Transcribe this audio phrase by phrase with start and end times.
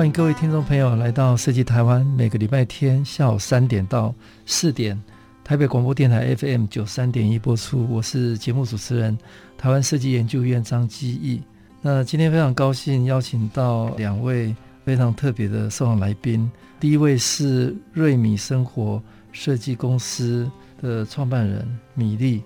[0.00, 4.14] 欢迎各位听众朋友来到设计台湾，每个礼拜天下午三点到
[4.46, 4.98] 四点，
[5.44, 7.86] 台北广播电台 FM 九三点一播出。
[7.86, 9.18] 我是节目主持人，
[9.58, 11.42] 台湾设计研究院张基义。
[11.82, 16.50] 那今天非常高兴邀请到两位非常特别的受访来宾。
[16.80, 22.42] 第一位是瑞米生活设计公司的创办人米粒，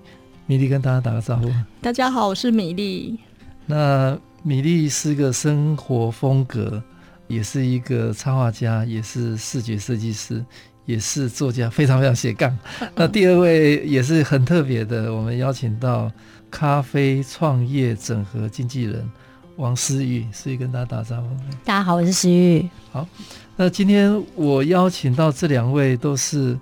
[0.46, 1.48] 米粒跟大家打个招呼。
[1.80, 3.16] 大家好，我是米粒。
[3.64, 6.82] 那米粒是个生活风格。
[7.26, 10.44] 也是一个插画家，也是视觉设计师，
[10.84, 12.56] 也是作家，非常非常斜杠。
[12.94, 16.12] 那第二位也是很特别的，我们邀请到
[16.50, 19.10] 咖啡创业整合经纪人
[19.56, 21.28] 王思玉，思玉跟大家打招呼。
[21.64, 22.68] 大家好，我是思玉。
[22.92, 23.08] 好，
[23.56, 26.58] 那今天我邀请到这两位都是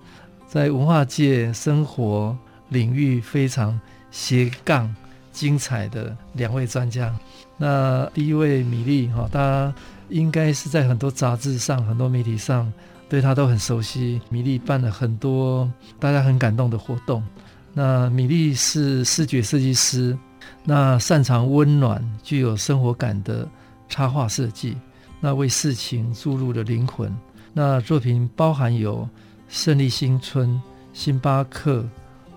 [0.47, 2.37] 在文化界生活
[2.69, 3.79] 领域非常
[4.11, 4.95] 斜杠
[5.33, 7.13] 精彩的两位专家。
[7.57, 9.75] 那第一位米粒哈，大家。
[10.13, 12.71] 应该是在很多杂志上、很多媒体上，
[13.09, 14.21] 对他都很熟悉。
[14.29, 17.25] 米粒办了很多大家很感动的活动。
[17.73, 20.17] 那米粒是视觉设计师，
[20.65, 23.49] 那擅长温暖、具有生活感的
[23.89, 24.77] 插画设计，
[25.19, 27.11] 那为事情注入了灵魂。
[27.55, 29.09] 那作品包含有
[29.49, 30.61] 胜利新村、
[30.93, 31.89] 星巴克、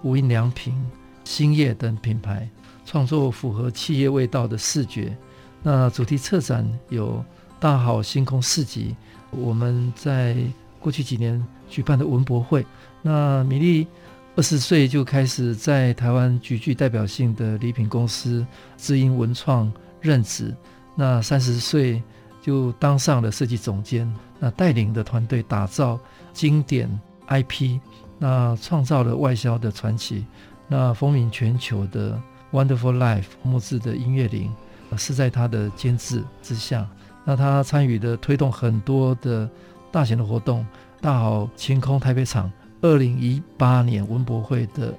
[0.01, 0.73] 无印良品、
[1.25, 2.49] 星夜等品牌，
[2.85, 5.15] 创作符合企业味道的视觉。
[5.61, 7.21] 那主题策展有。
[7.59, 8.95] 大好星空市集，
[9.31, 10.35] 我们在
[10.79, 12.65] 过去几年举办的文博会。
[13.01, 13.87] 那米莉
[14.35, 18.45] 二十岁就开始在台湾极具代表性的礼品公司
[18.77, 19.71] 知音文创
[20.01, 20.53] 任职。
[20.95, 22.01] 那三十岁
[22.41, 25.99] 就当上了设计总监，那带领的团队打造
[26.33, 26.89] 经典
[27.27, 27.79] IP，
[28.19, 30.25] 那创造了外销的传奇，
[30.67, 34.53] 那风靡全球的 Wonderful Life 木质的音乐铃，
[34.97, 36.87] 是在他的监制之下。
[37.27, 39.49] 那他参与的推动很多的
[39.91, 40.65] 大型的活动，
[41.01, 44.93] 大好晴空台北场，二零一八年文博会的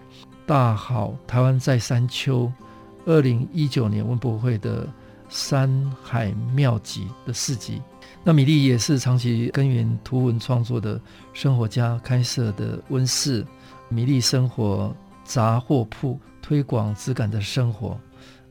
[0.44, 2.52] 大好台湾在山丘，
[3.04, 4.88] 二零一九年文博会的
[5.28, 5.70] 山
[6.02, 7.80] 海妙集的市集。
[8.24, 11.00] 那米粒也是长期耕耘图文创作的
[11.32, 13.46] 生活家，开设的温室
[13.88, 17.96] 米粒生活杂货铺，推广质感的生活。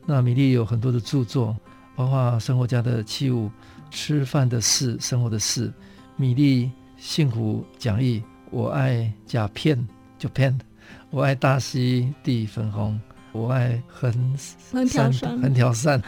[0.06, 1.54] 那米粒有很多的著作。
[1.96, 3.50] 包括生活家的器物、
[3.90, 5.72] 吃饭的事、生活的事、
[6.16, 9.76] 米粒幸福讲义、我爱甲片
[10.18, 10.56] 就片，
[11.10, 13.00] 我爱大溪地粉红，
[13.32, 14.12] 我爱横
[14.70, 16.02] 横条扇、横条扇、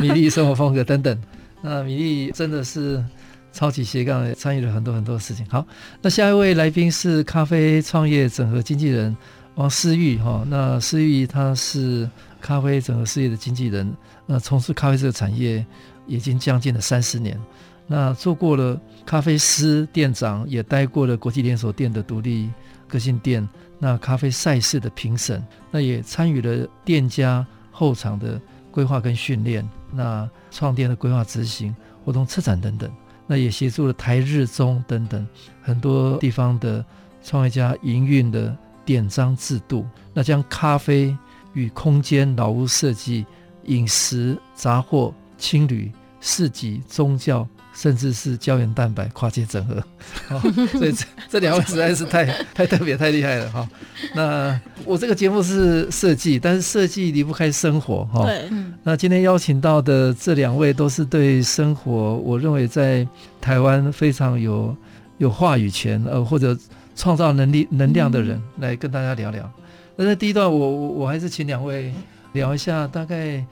[0.00, 1.20] 米粒生活风格等等。
[1.60, 3.04] 那米粒真的是
[3.52, 5.44] 超级斜杠，参与了很多很多事情。
[5.48, 5.66] 好，
[6.00, 9.16] 那下一位来宾是咖啡创业整合经纪人
[9.56, 10.44] 王思玉哈。
[10.48, 12.08] 那思玉他是
[12.42, 13.90] 咖啡整个事业的经纪人。
[14.26, 15.64] 那从事咖啡这个产业
[16.06, 17.40] 已经将近了三十年，
[17.86, 22.50] 那做过了咖啡师、店长，也待过了国际连锁店的独立
[22.88, 23.48] 个性店，
[23.78, 32.90] 那咖啡赛事的评审，那也参与了店家后场的规划跟训练，那创店的规划执行、活动策展等等，
[33.26, 35.26] 那也协助了台日中等等
[35.62, 36.84] 很多地方的
[37.22, 41.16] 创业家营运的典章制度，那将咖啡
[41.54, 43.24] 与空间老屋设计。
[43.66, 45.88] 饮食、杂货、青旅、
[46.20, 49.76] 市集、宗教，甚至是胶原蛋白跨界整合，
[50.30, 50.40] 哦、
[50.72, 53.68] 所以这这两位实在是太 太特别、太厉害了哈、哦。
[54.16, 58.22] 那我这个节目是设计，但是设计离不开生活哈。
[58.22, 58.50] 哦、对，
[58.82, 63.06] 那今天邀请到的这两位都是对生活，我认为在
[63.40, 64.76] 台湾非常有
[65.18, 66.58] 有话语权呃或者
[66.96, 69.48] 创造能力能量的人，来跟大家聊聊。
[69.96, 71.92] 那在第一段我，我我还是请两位。
[72.32, 73.44] 聊一下，大概，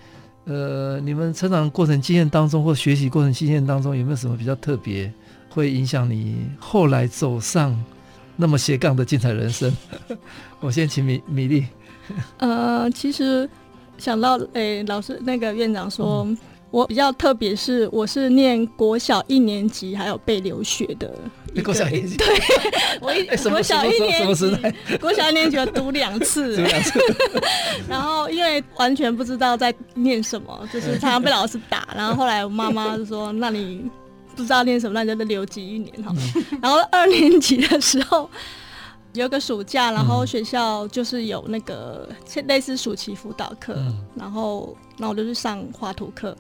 [0.46, 5.12] 呃，你们成长过程经验当中，或学习过程经验当中，有没有什么比较特别，
[5.50, 7.78] 会影响你后来走上
[8.37, 9.70] 那么斜杠的精彩人生？
[10.60, 11.66] 我先请米米莉。
[12.38, 13.46] 呃，其实
[13.98, 16.25] 想到，诶、欸，老师那个院长说。
[16.25, 16.38] 嗯
[16.70, 21.12] 我比较特别，是我是念国小一年级，还有被留学的。
[21.64, 22.26] 国小一年级，对，
[23.00, 27.00] 我一国小一年级，国小一年级我读两次，读两次。
[27.88, 31.88] 然后因为完全不知道在念什么，就是常常被老师打。
[31.97, 33.91] 然后后来我妈妈就说：“那你
[34.37, 36.14] 不知道念什么，那你就留级一年哈。
[36.62, 38.31] 然后二年级的时候。
[39.14, 42.08] 有个暑假，然后学校就是有那个
[42.47, 46.37] 类似暑期辅导课，嗯、然后，然后我就去上画图课。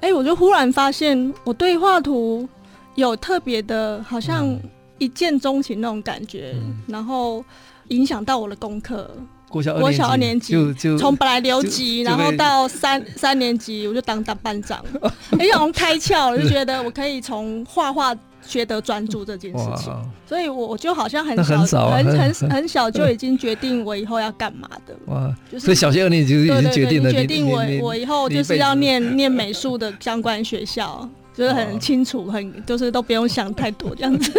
[0.00, 2.48] 哎、哦，我就忽然发现我对画图
[2.96, 4.58] 有特别的，好像
[4.98, 7.44] 一见钟情那种感觉，嗯、然后
[7.88, 9.08] 影响到我的功课。
[9.48, 9.62] 国
[9.92, 14.84] 小二年级，就就从本来留级，然后到三三年级，我就当当班长，
[15.38, 18.14] 哎，好像开窍了，就觉得我可以从画画。
[18.42, 19.92] 学得专注这件事情，
[20.24, 24.94] 所以我我就好像很小很很很很小就已经决定我以后要干嘛的。
[25.06, 34.32] 哇，就是所以小学二年级就已经决定了，决定我我以后就是要念 念美术的相关学校，就是很清楚，很就是都不用想太多这样子。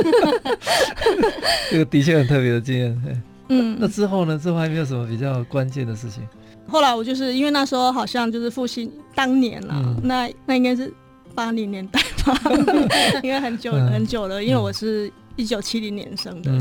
[1.71, 3.23] 这个的确很特别的经验。
[3.49, 4.37] 嗯，那之后呢？
[4.37, 6.21] 之后还没有什么比较关键的事情。
[6.67, 10.91] 后来我就是因为那时候好像就是复兴当年啦，嗯、那那应该是。
[11.35, 12.35] 八零年代吧，
[13.21, 16.51] 因为很久很久了，因为我是一九七零年生的，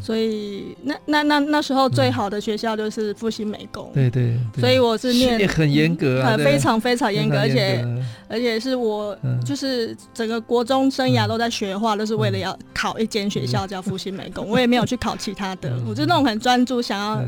[0.00, 3.90] 所以那那那那时候最好的学校就是复兴美工。
[3.92, 7.84] 对对，所以我是念很严格，很非常非常严格，而且
[8.28, 17.22] 而且是我就是整个国中生涯都在学画，都是为了要考一间学校叫复兴美工，我也没有去考其他的，我就那种很专注，想要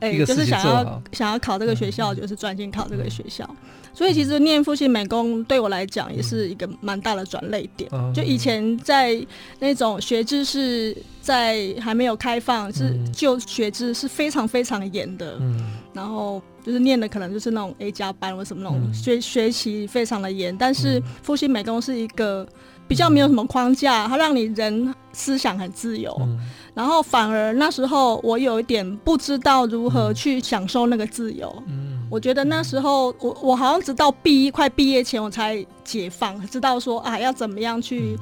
[0.00, 3.48] 哎，就是想要想要考这个学校，就是专心考这个学校。
[3.94, 7.90] 所以其实念复兴美工对我来讲也是一个蛮大的转捩点。
[8.14, 9.22] 就以前在
[9.58, 15.38] 那种学制是在还没有开放，是就学制是非常非常严的。
[15.92, 20.56] 然后就是念的可能就是那种 A 加班或什么那种学学习非常的严。
[20.56, 22.48] 但是复兴美工是一个
[22.92, 26.14] 比较没有什么框架，它让你人思想很自由。
[26.74, 31.50] 然后反而那时候我有一点不知道如何去享受那个自由。
[31.68, 38.14] 嗯我觉得那时候我我好像直到毕业快毕业前我才解放，知道说啊要怎么样去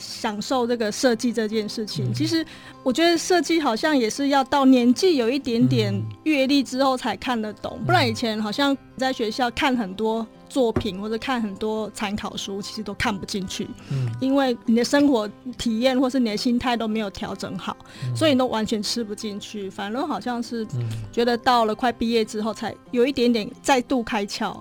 [0.00, 2.12] 享受这个设计这件事情。
[2.12, 2.44] 其实
[2.82, 5.94] 我觉得设计好像也是要到年纪有一点点
[6.24, 10.26] 阅历之后才看得懂，不然以前好像在学校看很多。
[10.50, 19.70] 作品或者看很多参考书，其实都看不进去，嗯，因为你的生活体验或是你的心态都没有调整好，嗯、所以你都完全吃不进去。
[19.70, 20.66] 反正好像是
[21.12, 24.60] 觉得到了快毕业之后，才有一点点再度开窍，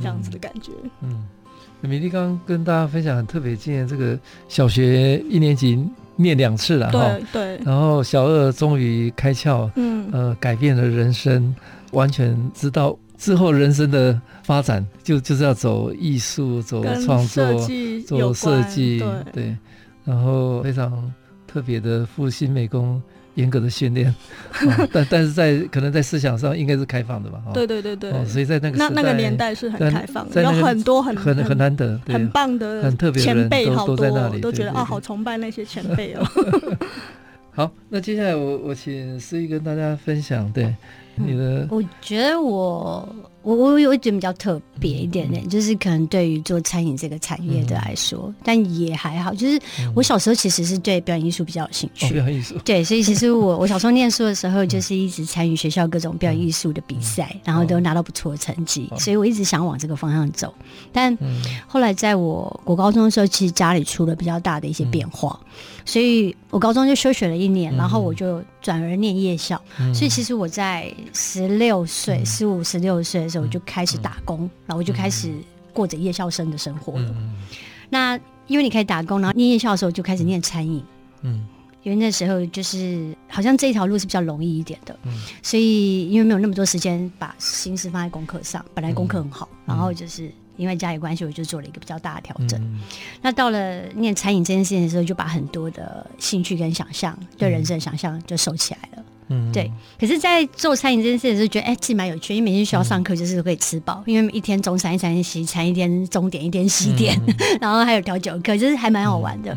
[0.00, 0.72] 这样子的感觉。
[1.02, 1.24] 嗯，
[1.80, 5.78] 米粒刚刚跟大家分享很特别经验，这个小学一年级
[6.16, 7.16] 念两次了，哈。
[7.32, 10.08] 对，然后小二终于开窍，嗯。
[10.10, 11.54] 呃，改变了人生，
[11.92, 12.98] 完全知道。
[13.18, 17.44] 之后人生的发展就就是要走艺术、走创作、
[18.06, 19.02] 做设计，
[19.32, 19.56] 对，
[20.04, 21.12] 然后非常
[21.46, 23.02] 特别的复兴美工
[23.38, 24.14] 严格的训练，
[24.92, 27.40] 但但是在可能在思想上应该是开放的吧？
[27.54, 36.26] 对对对对，所以在那个那那个年代是很开放的，有很多很很很难得、很棒的、很特别的人都都在那里，都觉得啊，好崇拜那些前辈哦。
[37.54, 40.74] 好，那接下来我我请思玉跟大家分享，对。
[41.20, 43.08] 你的，我觉得我
[43.48, 49.32] 我我有一点比较特别一点点，就是可能对于做餐饮这个产业的来说，但也还好。
[49.32, 49.58] 就是
[49.94, 52.56] 我小时候其实是对表演艺术比较有兴趣，表演艺术。
[52.62, 60.52] 对，所以其实我 我小时候念书的时候，就是一直参与学校各种表演艺术的比赛，然后都拿到不错的成绩，所以我一直想往这个方向走。
[60.92, 61.16] 但
[61.66, 65.40] 后来在我我高中的时候，其实家里出了比较大的一些变化，
[65.88, 69.58] 所以我高中就休学了一年，然后我就转而念夜校。
[69.94, 75.32] 所以其实我在十六岁、十五、十六岁的时候，我就开始打工，然后我就开始
[75.72, 77.16] 过着夜校生的生活了。
[77.88, 80.84] 那因为你可以打工，然后念夜校的时候就开始念餐饮。
[81.22, 81.46] 嗯，
[81.82, 84.94] 因为那时候就是好像这条路是比较容易一点的。
[85.04, 92.60] 嗯，所以因为没有那么多时间把心思放在功课上，本来功课很好，然后就是因为家里关系，我就做了一个比较大的调整。
[93.22, 99.04] 那到了念餐饮这件事情的时候，就把很多的兴趣跟想象，对人生的想象就收起来了。
[99.28, 99.70] 嗯，对。
[99.98, 107.18] 可是，在做餐饮这件事情的时候，觉得哎，其实蛮有趣，因为每天学校上课就是可以吃饱，因为一天中餐一餐西餐，一天中点一天西点，
[107.60, 109.56] 然后还有调酒课，就是还蛮好玩的。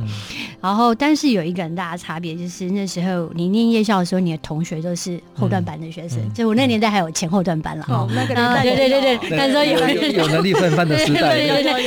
[0.60, 7.86] 然后，但是有一个很大的差别，就是那时候你念夜校的时候，你的同学都是后段班的学生，就我那年代还有前后段班了。
[7.88, 9.72] 哦，那个 年代，对对对对，那时候有
[10.12, 11.40] 有能力分班的时代，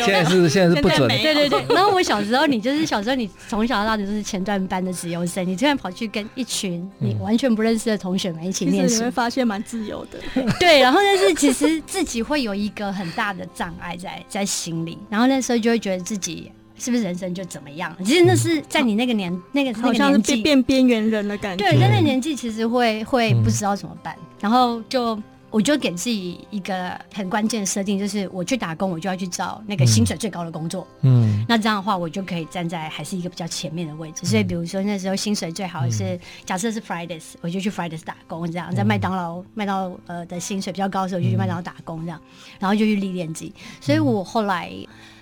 [0.04, 1.06] 现在是现在是不准。
[1.08, 1.62] 对对对。
[1.68, 7.73] 然后我小时候，你就是小时候，你从小到大就是前段班的资优生，你突然跑去跟一群你完全不认。
[7.74, 10.18] 认识的同学们一起念书，你会发现蛮自由的。
[10.60, 17.92] 对，然后但是其实自己会有一个很大的障碍在在心里，然后那时候就会觉得自己是不是人生就怎么样？
[18.04, 21.64] 其实那是在你那个年、嗯、那个好像是变变边缘人的感觉。
[21.64, 25.20] 对，在那个年纪其实会会不知道怎么办，嗯、然后就
[25.54, 30.84] 我就给自己一个很关键的设定，就是我去打工，我就要去找那个薪水最高的工作。
[31.02, 34.26] 嗯，那这样的话，我就可以站在还是一个比较前面的位置。
[34.26, 42.20] 所以，比如说那时候薪水最好的是，假设是 Fridays，我就去 Fridays 打工，这样在麦当劳，麦当劳呃的薪水比较高的时候，我就去麦当劳打工，这样，
[42.58, 43.54] 然后就去历练自己。
[43.80, 44.72] 所以我后来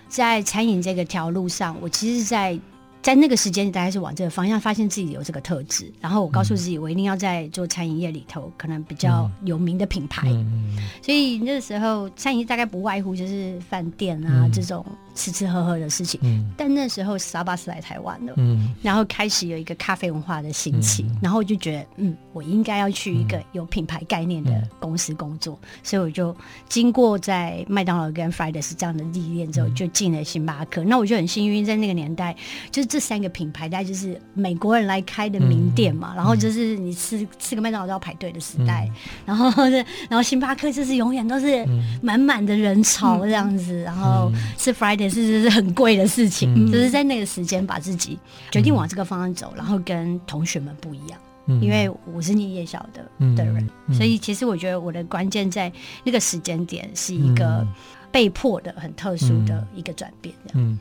[0.08, 2.58] 在餐饮这个条路上，我其实在。
[3.02, 10.28] 在那个时间，大概是往这个方向，发现自己有这个特质，然后我告诉自己，我一定要在做餐饮业里头，可能比较有名的品牌。
[10.28, 14.86] 嗯、所以那个时候，餐饮大概不外乎就是饭店啊、嗯、这种。
[15.14, 26.34] 吃吃喝喝的事情，嗯、但那时候 Starbucks 来台湾了，嗯、然后开始有一个咖啡文化的兴起，嗯、然后我就觉得，嗯，我应该要去一个有品牌概念的公司工作，嗯、所以我就
[26.68, 30.82] 经过在麦当劳跟 Fridays 这样的历练之后，就进了星巴克。
[30.82, 32.34] 嗯、那我就很幸运，在那个年代，
[32.70, 39.68] 就是这三个品牌，大概就是美国人来开的名店嘛，嗯、然后就是你吃吃个麦当劳都要排队的时代，嗯、然后
[40.08, 41.66] 然后星巴克就是永远都是
[42.02, 45.01] 满满的人潮这样子，嗯、然后是 Fridays。
[45.02, 48.18] 也是是很贵的事情，嗯、就是在那个时间把自己
[48.50, 55.70] 决定往这个方向走，嗯、然后跟同学们不一样，嗯、因为我是念夜校的、嗯、的人，嗯、所以其实我觉得我的关键在
[56.04, 57.66] 那个时间点是一个
[58.10, 60.34] 被迫的、很特殊的一个转变。
[60.54, 60.78] 嗯，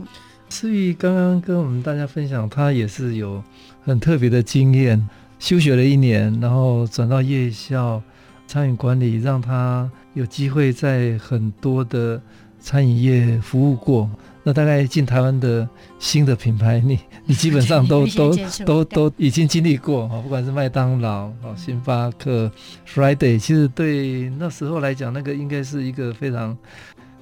[0.49, 3.43] 思玉刚刚跟我们大家分享，他也是有
[3.83, 5.09] 很特别的经验，
[5.39, 8.01] 休学了一年，然后转到夜校
[8.47, 12.21] 餐饮管理，让他有机会在很多的。
[12.61, 14.09] 餐饮业服务过，
[14.43, 15.67] 那大概进台湾的
[15.99, 22.51] 新的品牌，你 你基本上都 都都都已经经历过哈，不管是麦当劳、哦星巴克、
[22.87, 26.57] Friday，其实对那时候来讲，那个应该是一个非常。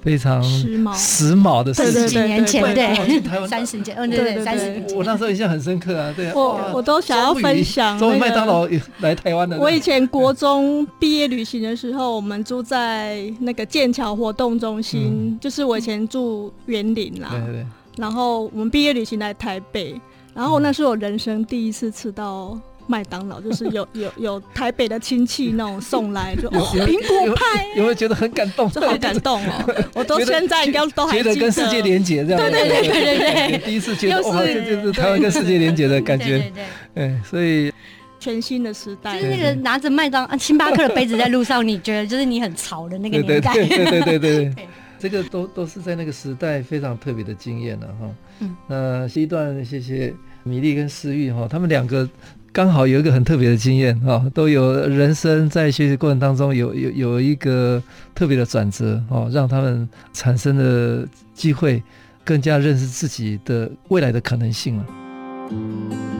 [0.02, 4.86] 非常时髦时髦的事情，几年前对，三十年，嗯，对对，三十年。
[4.96, 6.32] 我那时候印象很深刻啊，对。
[6.32, 7.98] 我我都想要分享。
[7.98, 8.66] 作为麦当劳
[9.00, 9.58] 来台湾的。
[9.58, 17.28] 我以前国中毕业旅行的时候，我们住在那个剑桥活动中心，就是我以前住园林啦。
[17.30, 17.66] 对对。
[17.96, 20.00] 然后我们毕业旅行来台北，
[20.32, 22.58] 然后那是我人生第一次吃到。
[22.90, 28.68] 麦当劳就是有有有台北的亲戚那种送来，就苹果派，有没有觉得很感动？
[28.68, 29.74] 好感动哦！
[29.94, 32.40] 我都现在应该都还觉得跟世界连结这样。
[32.40, 36.38] 对对对对对，第一次觉得哇，这就是台湾跟世界连结的感觉。
[36.38, 37.72] 对对对，所以
[38.18, 43.54] 全新的时代，就是那个拿着麦当星巴克的杯子在路上，你觉得就是你很潮的那个年代。
[43.54, 44.54] 对对对对对，
[44.98, 48.10] 这个都都是在那个时代非常特别的经验了哈。
[48.40, 52.08] 嗯，那这一段谢谢米粒跟思玉哈，他们两个。
[52.52, 57.80] 刚好有一个很特别的经验啊，都有人生在学习过程当中有有有一个
[58.14, 61.82] 特别的转折哦，让他们产生的机会，
[62.24, 66.19] 更加认识自己的未来的可能性了。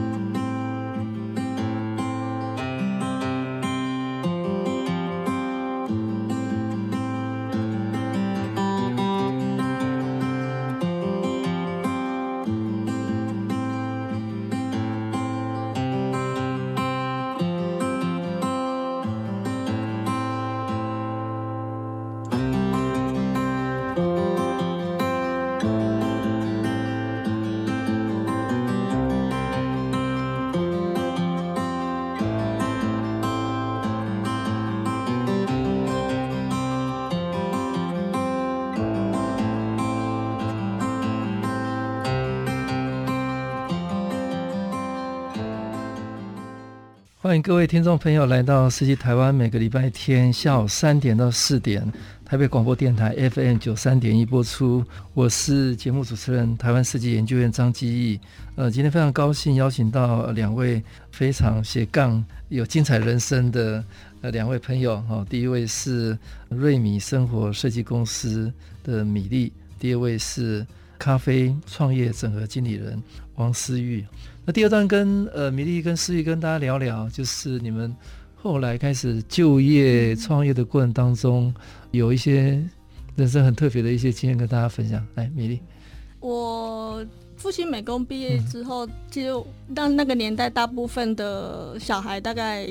[47.71, 51.81] 听众朋友来到世纪台湾，每个礼拜天下午三点到四点，
[52.25, 54.83] 台北广播电台 FM 九三点一播出。
[55.13, 58.19] 我是节目主持人台湾世纪研究院张基义。
[58.55, 63.81] 呃，今天非常高兴邀请到两位非常斜杠有精彩人生的
[64.19, 65.27] 呃两位朋友哈、哦。
[65.29, 68.51] 第一位是瑞米生活设计公司
[68.83, 70.67] 的米粒，第二位是
[70.99, 73.01] 咖啡创业整合经理人
[73.35, 74.05] 王思玉。
[74.43, 77.95] 那第二段跟呃米粒跟思玉跟大家聊聊，就是你们
[78.35, 81.53] 后来开始就业创业的过程当中，
[81.91, 82.59] 有一些
[83.15, 85.05] 人生很特别的一些经验跟大家分享。
[85.13, 85.63] 来，米粒，我
[87.41, 89.33] 复兴美工毕业之后，其实
[89.73, 92.67] 但那个年代大部分的小孩大概。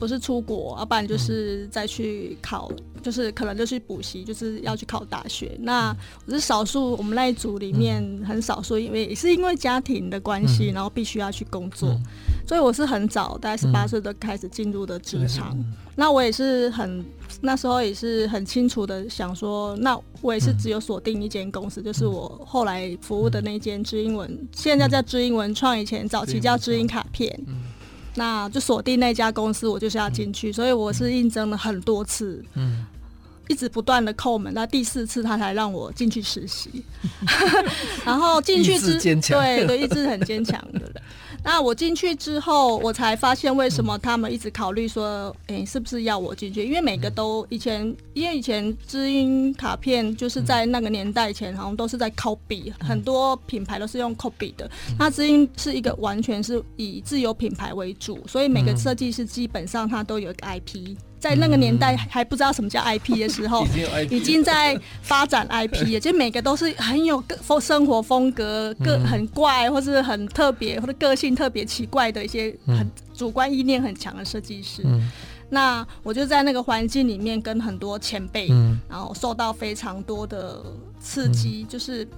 [0.00, 5.54] 不是出国，要不然就是再去考，嗯、就是可能就去补习，就是要去考大学。
[5.60, 12.02] 那我是少数，我们那一组里面很少数，因为也是因为家庭的关系，嗯、然后必须要去工作，嗯、
[12.50, 15.56] 所以我是很早，大概十八岁就开始进入的职场。
[15.56, 17.04] 嗯、那我也是很
[17.40, 27.32] 那时候也是很清楚的想说，那我也是只有锁定一间公司，嗯、就是我后来服务的那间知英文，嗯、现在叫知英文创，以前早期叫知音卡片。
[27.46, 27.54] 嗯。
[28.16, 32.84] 那就锁定那家公司，我就是要进去，所以我是应征了很多次，嗯，
[33.46, 36.82] 一直不断的叩门，那第四次他才让我进去实习，
[38.04, 40.92] 然后进去之对对，一直很坚强的人。
[41.42, 46.64] 那我进去之后，我才发现为什么他们一直考虑说，哎、欸，是不是要我进去？
[46.64, 47.82] 因为每个都以前，
[48.14, 54.70] 因为以前知音卡片就是在那个年代前，好像都是在 copy，很多品牌都是用 copy 的。
[54.98, 60.96] 那知音是一个完全是以自有品牌为主，所以每个设计师基本上他都有一个 IP。
[61.20, 63.64] 在那个年代还不知道什么叫 IP 的时候，
[64.10, 66.00] 已经在发展 IP 了。
[66.00, 74.82] 就每个都是很有个风生活风格，个很怪或是很特别或者个性特别奇怪的一些很主观意念很强的设计师。
[75.50, 78.48] 那我就在那个环境里面跟很多前辈，
[78.88, 80.62] 然后受到非常多的
[81.00, 82.08] 刺激，就是。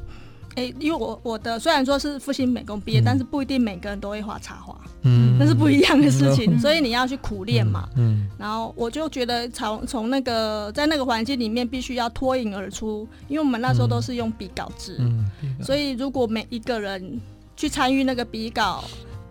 [0.54, 8.30] 哎、欸，因为我我的虽然说是复兴美工毕业，嗯、但是不一定每个人都会画插画，嗯，那是不一样的事情，嗯、所以你要去苦练嘛，嗯，嗯。
[8.38, 17.20] 然后我就觉得从从那个在那个环境里面必须要脱颖而出，因为我们那时候都是用笔稿制，嗯，嗯所以如果每一个人
[17.56, 18.84] 去参与那个笔稿，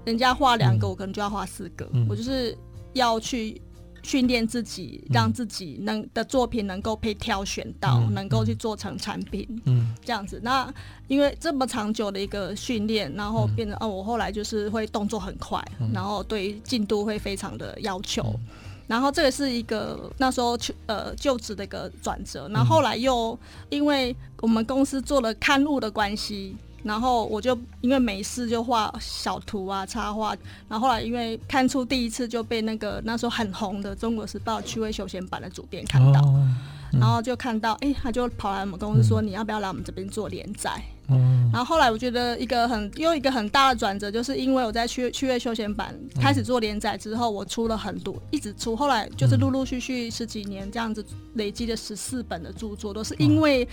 [0.05, 2.57] 人家画两个，我可能就要画四个，嗯、我就是
[2.93, 3.61] 要去。
[4.03, 10.39] 训练自己，让自己能的作品能够被挑选到，嗯、能够去做成产品，嗯，这样子。
[10.43, 10.73] 那
[11.07, 18.23] 因为这么长久的一个训练，然后变成哦、我后来就是会动作很快，嗯、然后对进度会非常的要求。
[18.23, 18.39] 嗯、
[18.87, 22.49] 然后这个是一个那时候去呃就职的一个转折。
[22.49, 23.37] 然后后来又
[23.69, 26.55] 因为我们公司做了刊物的关系。
[26.83, 30.35] 然后我就因为没事就画小图啊插画，
[30.67, 36.47] 然后后来因为看出第一次就被那个那时候很红的《中国时报》趣味休闲版的主编看到，哦
[36.93, 40.81] 嗯、然后就看到哎，他就跑来我们公司说，你要不要来我们这边做连载？
[41.09, 53.67] 嗯、然后后来我觉得一个很又一个很大的转折，就是因为我在趣趣味休闲版开始做连载之后，我出了很多，一直出，后来就是陆陆续续十几年这样子累积的十四本的著作，都是因为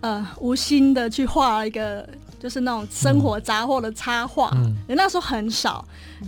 [0.00, 2.08] 呃无心的去画了一个。
[2.40, 5.84] 就是那种生活杂货的插画，嗯、那时候很少。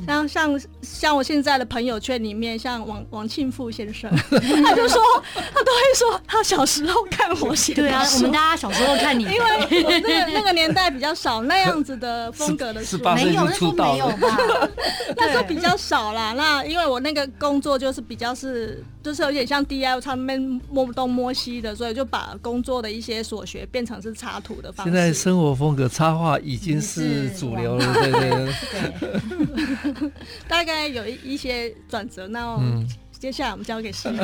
[0.07, 4.11] 像像像我现在的朋友圈里面，像王王庆富先生，
[4.62, 5.01] 他就说
[5.35, 7.85] 他都会说他小时候看我写的。
[7.85, 9.38] 对啊，我们大家小时候看你，因为
[9.85, 14.39] 我那个那个年代比较少那样子的风格的书，没有那时候没有吧？
[15.17, 16.33] 那时候比较少啦。
[16.33, 24.93] 那因为我那个工作就是比较是，就是有点像 DIY，他们摸东摸西的，所以就把工作的一些所学变成是插图的方式。
[24.93, 30.11] 现在生活风格插画已经是主流了，对对对。
[30.49, 32.59] 大概有一一些转折，那
[33.19, 34.19] 接下来我们交给诗韵。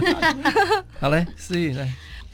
[1.00, 1.88] 好嘞，诗雨来。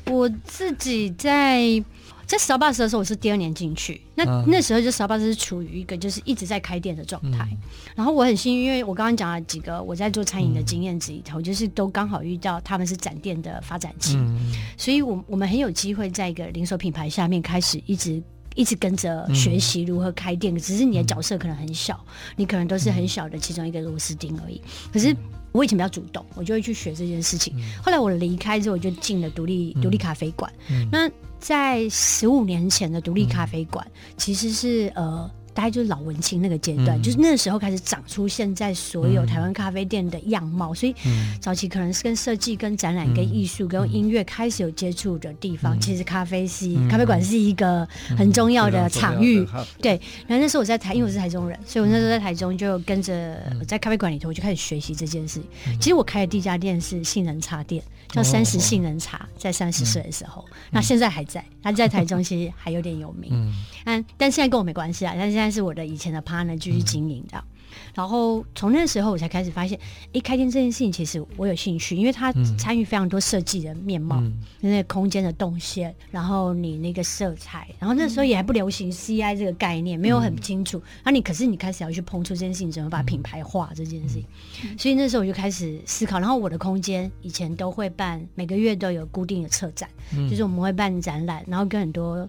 [0.07, 1.83] 我自己在
[2.27, 4.01] 在 Starbucks 的时候，我是第二年进去。
[4.15, 7.47] 那那时候就 Starbucks 是处于一个就是一直在开店的状态。
[7.51, 7.59] 嗯、
[7.95, 18.23] 然后我很幸运，因为我刚刚讲了几个我在做餐饮的经验值里头，嗯、就是都刚好遇到他们是展店的发展期，嗯、所以我我们很有机会在一个连锁品牌下面开始一直。
[18.55, 24.61] 一直跟着学习如何开店，嗯、只是你的角色可能很小，嗯、你可能都是很小的其中一个螺丝钉而已。
[24.93, 25.15] 可是
[25.53, 27.55] 我以前比较主动，我就会去学这件事情。
[27.57, 30.53] 嗯、后来我离开之后，我就进了独立独立咖啡馆。
[30.71, 35.31] 嗯、那在十五年前的独立咖啡馆，嗯、其实是呃。
[35.55, 40.95] 大概就是老文青那个阶段，嗯、就是那时候开始长出现在所有台湾咖啡店的样貌，嗯、所以
[41.41, 45.77] 早期可能是跟设计、跟展览、跟艺术、跟音乐开始有接触的地方。
[45.77, 47.87] 嗯、其实咖啡是、嗯、咖啡馆是一个
[48.19, 49.47] 很重要的场域。
[49.55, 49.93] 嗯、对，
[50.27, 55.41] 然后那时候我在台，因为我是台中人，所以我那时候在台中就跟着在咖啡馆里头，我就开始学习这件事。
[55.69, 57.83] 嗯、其实我开的第一家店是杏仁茶店。
[58.11, 63.53] 叫三十杏仁茶，在三十岁的时候，嗯、那现在还在，他在台中其实还有点有名，嗯，
[63.85, 67.39] 但但现在跟我没关系啊，但现在是我的以前的 partner 继续经营的。
[67.39, 67.51] 嗯
[67.93, 69.79] 然后从那时候我才开始发现，
[70.13, 80.79] 哎，开店这件事情其实我有兴趣，因为他参与非常多设计的面貌，嗯、那个空间的动线，然后你那个色彩，然后那时候也还不流行 CI 这个概念，没有很清楚。
[81.03, 84.25] 然后你可是你开始要去碰触这件事情，怎么把品牌化这件事情，
[84.65, 86.21] 嗯、所以那时候我就开始思考。
[86.21, 92.29] 然后我的空间以前都会办，每个月都有固定的策展，嗯、就是我们会办展览，然后跟很多。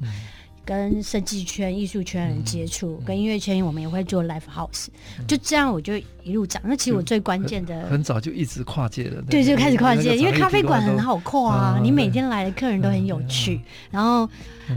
[0.66, 4.88] 跟设计圈、艺术圈的人接触，嗯、跟音乐圈我们也会做 live house，、
[5.20, 6.62] 嗯、就这样我就一路长。
[6.66, 14.28] 那其实我最关键的很，很早就一直跨界了，对，就开始跨界，因为咖啡馆很好跨啊，啊你每天来的客人都很有趣，嗯、然后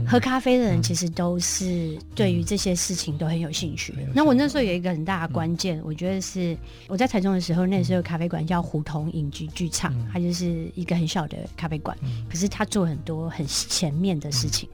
[0.07, 3.93] 喝咖啡的人其实都是对于这些事情都很有兴趣。
[3.97, 6.55] 嗯、那我那时候有一个很大的关键，嗯、我觉得是
[6.87, 14.69] 我在台中的时候，那时候咖啡馆叫胡同影剧剧场，嗯、它就是一个很小的咖啡馆，嗯、可是它做很多很前面的事情。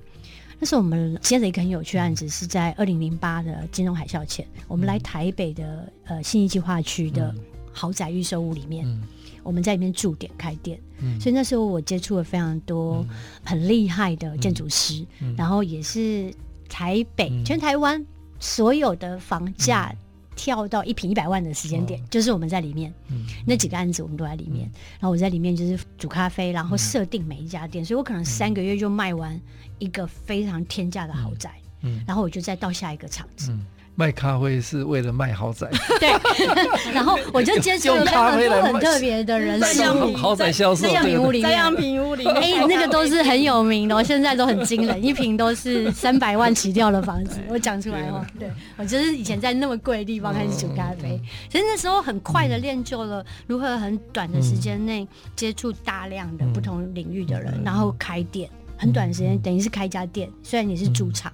[0.60, 7.34] 那是我们接了一个很有趣的案子，是在二零零八的金融海啸前，我们来台北的呃信义计划区的
[7.74, 9.04] 豪宅预售屋里面，嗯、
[9.44, 13.06] 我们在里面驻点开店，嗯、所以那时候我接触了非常多
[13.44, 15.34] 很厉害的建筑师，嗯。
[15.34, 16.34] 嗯、然后也是
[16.70, 18.06] 台北、嗯、全台湾
[18.39, 19.94] 所有的房价。
[20.36, 24.67] 跳到一瓶一百万的时间点，哦、就是我们在里面，嗯、那几个案子我们都在里面。
[24.67, 29.39] 嗯、然后我在里面就是煮咖啡，然后设定每一家店，嗯、所以我可能三个月就卖完
[29.80, 31.98] 一个非常天价的豪宅，嗯。
[31.98, 33.56] 嗯、然后我就再到下一个场子。
[33.95, 35.69] 嗯卖咖啡是为了卖豪宅，
[36.01, 36.10] 对。
[36.93, 39.84] 然后我就接触了很多很特别的人士，
[40.17, 47.39] 豪宅销售，在样品屋里，在样品屋里，哎，那个都是很有名的，现在都很惊人，一瓶都是三百万起跳的房子。
[47.47, 51.17] 我讲出来哦，对，我就是以前在那么贵的地方开始煮咖啡，
[51.49, 61.31] 其实那时候很快的练就了如何很短的时间内接触大量的不同领域的人，然后开店，很短时间等于是开一家店，虽然你是主场。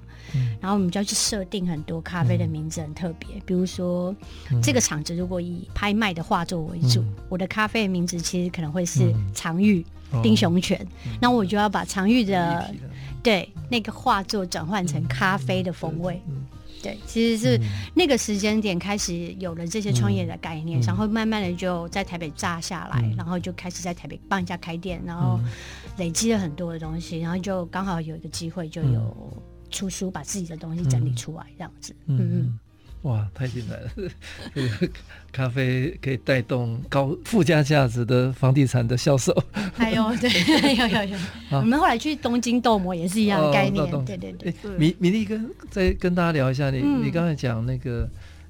[0.59, 4.15] 然后我们就要去设定很多咖啡的名字很特别，比如说
[4.61, 9.85] 这个场子如果以拍卖的画作为主，我的咖啡的名字其实可能会是常玉
[10.23, 10.85] 丁雄泉，
[11.19, 12.73] 那我就要把常玉的
[13.23, 16.21] 对那个画作转换成咖啡的风味。
[16.83, 17.61] 对，其实是
[17.93, 25.39] 那个时间点开始有了这些创业的概念，然后慢慢的就在台北炸下来，然后就开始在台北帮人家开店，然后
[25.97, 29.15] 累积了很多的东西，然后就刚好有一个机会就有。
[29.71, 31.95] 出书，把自己的东西整理出来，这样子。
[32.05, 32.59] 嗯嗯，
[33.03, 33.89] 哇，太精彩了！
[34.53, 34.89] 这个
[35.31, 39.35] 咖啡可以带动高附加价值的房地产的销售。
[39.73, 40.29] 还有，对，
[40.75, 41.17] 有有有。
[41.57, 43.83] 我们后来去东京斗摩也是一样的概念。
[44.05, 44.53] 对对对。
[44.77, 48.07] 米米粒跟再跟大家聊一下，你你刚才讲那个，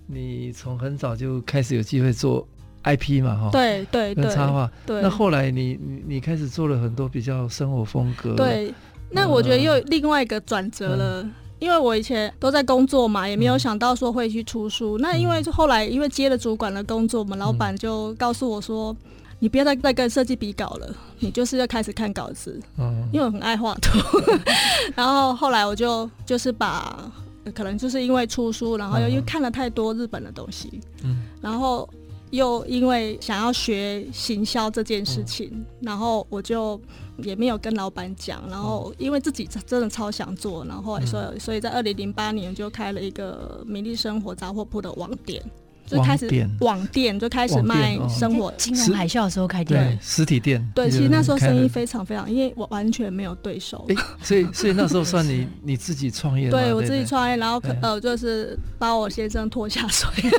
[0.08, 2.46] 你从很早就开始有机会做
[2.84, 3.36] IP 嘛？
[3.38, 4.30] 哈，对对对。
[4.34, 4.70] 插画。
[4.86, 5.02] 对。
[5.02, 8.36] 那后来你你你开始做了很多比较生活风格。
[8.36, 8.74] 对。
[9.12, 14.98] 那我觉得又另外一个转折了，嗯、因为我以前都在工作嘛，也没有想到说会去出书。
[14.98, 24.00] 嗯、那因为后来因为接了主管的工作，我们老板就告诉我说：“嗯、你不要再再跟设计比稿了，你就是要开始看稿子。”嗯，因为我很爱画图。
[24.96, 27.12] 然后后来我就就是把
[27.54, 31.90] 可能就是因为出书，然后又因为看了太多日本的东西，嗯，然后
[32.30, 36.80] 又因为想要学行销这件事情，嗯、然后我就。
[37.18, 45.42] 也没有跟老板讲，然后因为自己真的超想做，然后所以所以在二零零八年就开了一个米粒生活杂货铺的网店，
[45.86, 46.28] 就开始
[46.62, 48.52] 网店就开始卖生活。
[48.58, 50.66] 金融海啸的时候开店，对实体店。
[50.74, 53.86] 对，其实那时候生意非常非常，因为我完全没有对手。
[54.22, 56.50] 所以所以那时候算你 你自己创业。
[56.50, 60.10] 对我自己创业，然后可呃就是把我先生拖下水，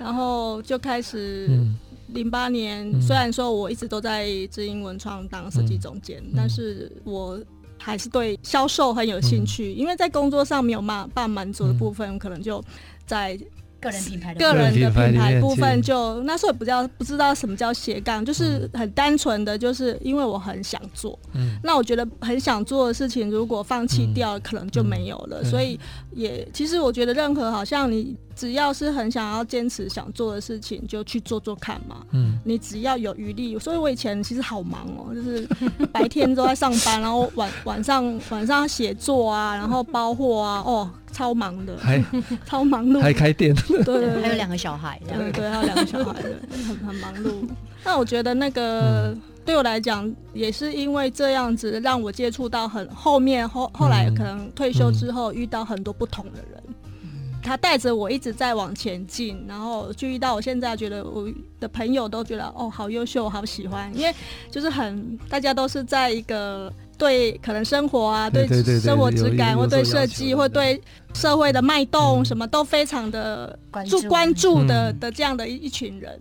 [0.00, 1.48] 然后就开始。
[2.12, 7.40] 零八年，嗯、虽然说我一直都在知音文创当设计总监，嗯、但是我
[7.78, 12.62] 还是对销售很有兴趣，嗯、因为在工作上没有办法满足的部分，嗯、可能就
[13.06, 13.38] 在。
[13.82, 21.18] 个人品牌的个人的品牌部分就，就那时候也不知道不知道什么叫斜杠，就是很单纯的，就是因为我很想做。
[21.34, 25.42] 嗯，那我觉得很想做的事情，如果放弃掉，可能就没有了。
[25.42, 25.78] 嗯嗯、所以
[26.12, 32.06] 也其实我觉得，任何好像你只要是很想要坚持想做的事情，就去做做看嘛。
[32.12, 33.58] 嗯，你只要有余力。
[33.58, 35.46] 所以我以前其实好忙哦，就是
[35.92, 40.90] 白天都在上班，然后晚晚上晚上写作啊，然后包货啊，哦。
[41.12, 42.02] 超忙的，还
[42.46, 46.14] 超忙碌，还开店，对，对，对，还有两个小孩，对对，还有两个小孩，
[46.66, 47.46] 很很忙碌。
[47.84, 56.62] 那我觉得那个对我来讲，也是因为这样子，让我接触到很后面后后来可能退休之后遇到很多不同的人，
[57.42, 61.28] 他带着我一直在往前进，然后就遇到我现在觉得我
[61.60, 64.14] 的朋友都觉得哦，好优秀，好喜欢，因为
[64.50, 66.72] 就是很大家都是在一个。
[67.02, 68.46] 对，可能生活啊，对
[68.78, 70.80] 生活质感，或对设计，或对
[71.14, 73.58] 社会的脉动，什么都非常的
[73.90, 76.16] 注关注的的这样的一一群人，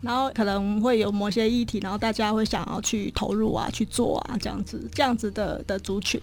[0.00, 6.18] 然后可能会有某些议题，然后大家会想要去投入啊，去做啊，这样子这样子的的族群。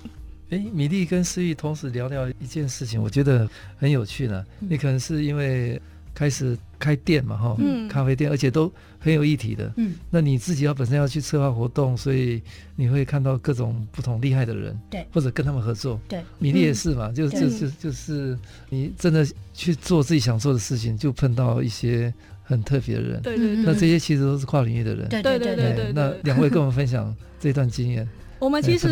[0.49, 4.43] 哎，米粒跟思玉同时聊聊一件事情，我觉得很有趣呢。
[4.57, 5.79] 你可能是因为。
[6.19, 7.57] 开始开店嘛，哈，
[7.89, 9.71] 咖啡店，而且都很有议题的。
[9.77, 12.43] 嗯，那你自己要本身要去策划活动，所以
[12.75, 15.97] 你会看到各种不同厉害的人，对，或者跟他们合作。
[16.09, 23.21] 对，米粒也是嘛，就就就就是你真的去做自己想做的事情，就碰到一些很特别的人。
[23.21, 25.07] 对对对，那这些其实都是跨领域的人。
[25.07, 28.05] 对对对对，那两位跟我们分享这段经验。
[28.39, 28.89] 我们其实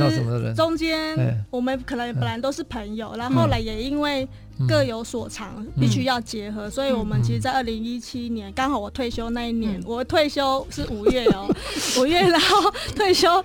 [0.56, 4.28] 中间，我们可能本来都是朋友，然后后来也因为
[4.66, 11.48] 各有所长，必须要结合，所以我们其实，在二零一七年，刚好我退休那一年，我退休是五月哦，
[12.00, 13.44] 五月然后退休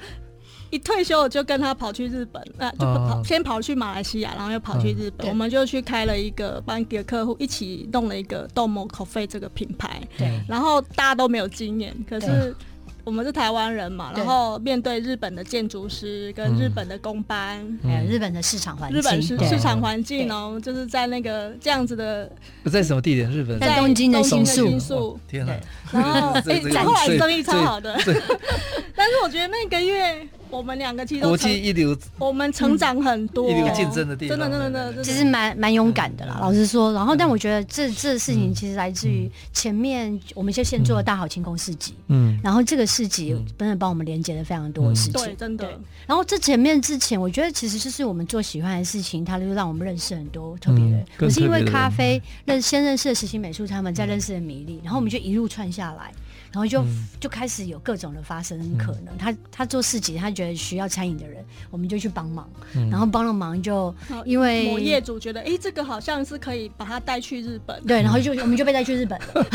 [0.70, 10.01] 一退休我就跟他跑去日本，那、啊、就跑、哦、先跑去马来西亚，然后又跑去日本，嗯、我们就去开了一个帮一个客户一起弄了一个 Domo Coffee 这个品牌。
[10.16, 12.55] 对，然后大家都没有经验，可是。
[13.04, 22.30] 我们是台湾人嘛，然后面对日本的建筑师跟日本的工班，还有日本的市场环境，日本市市场环境哦，就是在那个这样子的。
[22.62, 23.30] 不在什么地点？
[23.30, 24.44] 日本在东京的新
[24.78, 25.14] 宿。
[25.14, 25.52] 哦、天哪！
[25.92, 27.92] 然后 哎，后来生意超好的。
[28.94, 30.28] 但是我觉得那个月。
[30.52, 36.38] 我们两个其实国际一流，我们成长很多，一流竞争的地方，真的真的真的，其实蛮蛮勇敢的啦。
[36.42, 45.66] 老实说，然后但我觉得这这事情其实来自于前面，我们就先做了大好清空市集，嗯，然后这个市集真的帮我们连接了非常多的事情，对，真的。
[46.06, 51.02] 然后这前面之前，我觉得其实就是我们做喜欢的事情，它就让我们认识很多特别的。
[51.16, 56.12] 可是因为咖啡认先认识了实习美术，他们再认识了米粒，然后我们就一路串下来。
[56.52, 59.06] 然后就、嗯、就开始有各种的发生可能。
[59.06, 62.48] 嗯、他他做市集，他觉得需要餐饮的人，我们就去帮忙。
[62.74, 67.82] 嗯、然后帮了忙就因为某业主觉得，哎，这个好像是可以把他带去日本。
[67.84, 69.46] 对，然后就我们就被带去日本了。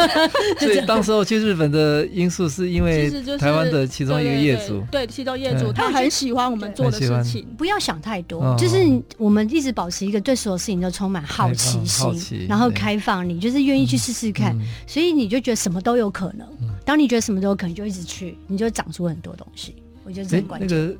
[0.58, 7.46] 所以当时候去日本的因素是因为台湾的其中一个业主，对，对，对，其中业主他很喜欢我们做的事情。
[7.58, 8.76] 不要想太多，就是
[9.18, 16.45] 我们一直保持一个对所有事情都充满好奇心，然后开放，你就是愿意去试试看，所以你就觉得什么都有可能。
[16.84, 19.74] 当你觉得什么都有可能，就一直去，你就长出很多东西。
[20.04, 20.68] 我觉得这很关键。
[20.68, 20.98] 那个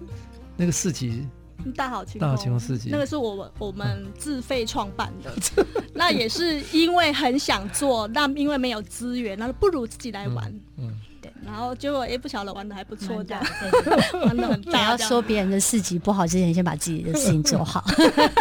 [0.56, 1.26] 那个四级，
[1.76, 5.32] 大好清大好清空四级，那个是我我们自费创办的。
[5.94, 10.52] 那也是因为很想做，那因为没有资源，那不如自己来玩。
[10.76, 11.32] 嗯，对。
[11.44, 13.42] 然后结果也不晓得玩的还不错，这样
[14.24, 14.90] 玩的很大。
[14.90, 17.84] 要说别人的四级不好之前，先把自己的事情做好。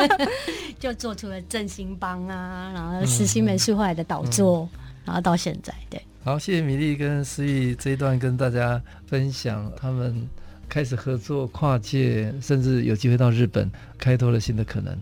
[0.79, 4.67] 就做出了振兴帮啊，然后实心美术后来的导座，
[5.05, 6.01] 然后到现在，对。
[6.25, 10.27] 好，谢谢米粒跟思玉这一段跟大家分享，他们
[10.67, 14.97] 开始合作、跨界，甚至有机会到日本，开拓了新的可能。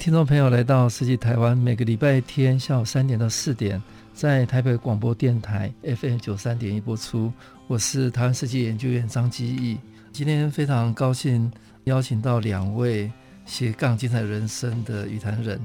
[0.00, 3.80] 听众朋友来到《世纪台湾》，每个礼拜天下午三点到四点，
[4.14, 7.30] 在台北广播电台 FM 九三点一播出。
[7.66, 9.76] 我是台湾设计研究院张基义，
[10.10, 11.52] 今天非常高兴
[11.84, 13.12] 邀请到两位
[13.44, 15.60] 斜杠精彩人生的与谈人，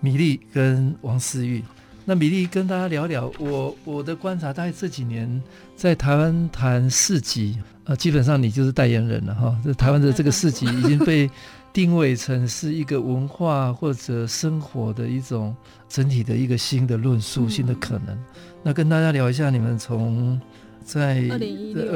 [0.00, 1.64] 米粒跟王思玉。
[2.04, 5.42] 那米粒跟大家聊聊，我我的观察，大概这几年
[5.74, 9.58] 在台湾谈市集，呃，基本上你就是代言人了哈。
[9.64, 11.30] 这台湾的这个市集已经被。
[11.72, 15.54] 定位成是一个文化或者生活的一种
[15.88, 18.18] 整体的一个新的论述、嗯、新的可能。
[18.62, 20.40] 那跟大家聊一下，你们从
[20.84, 21.36] 在二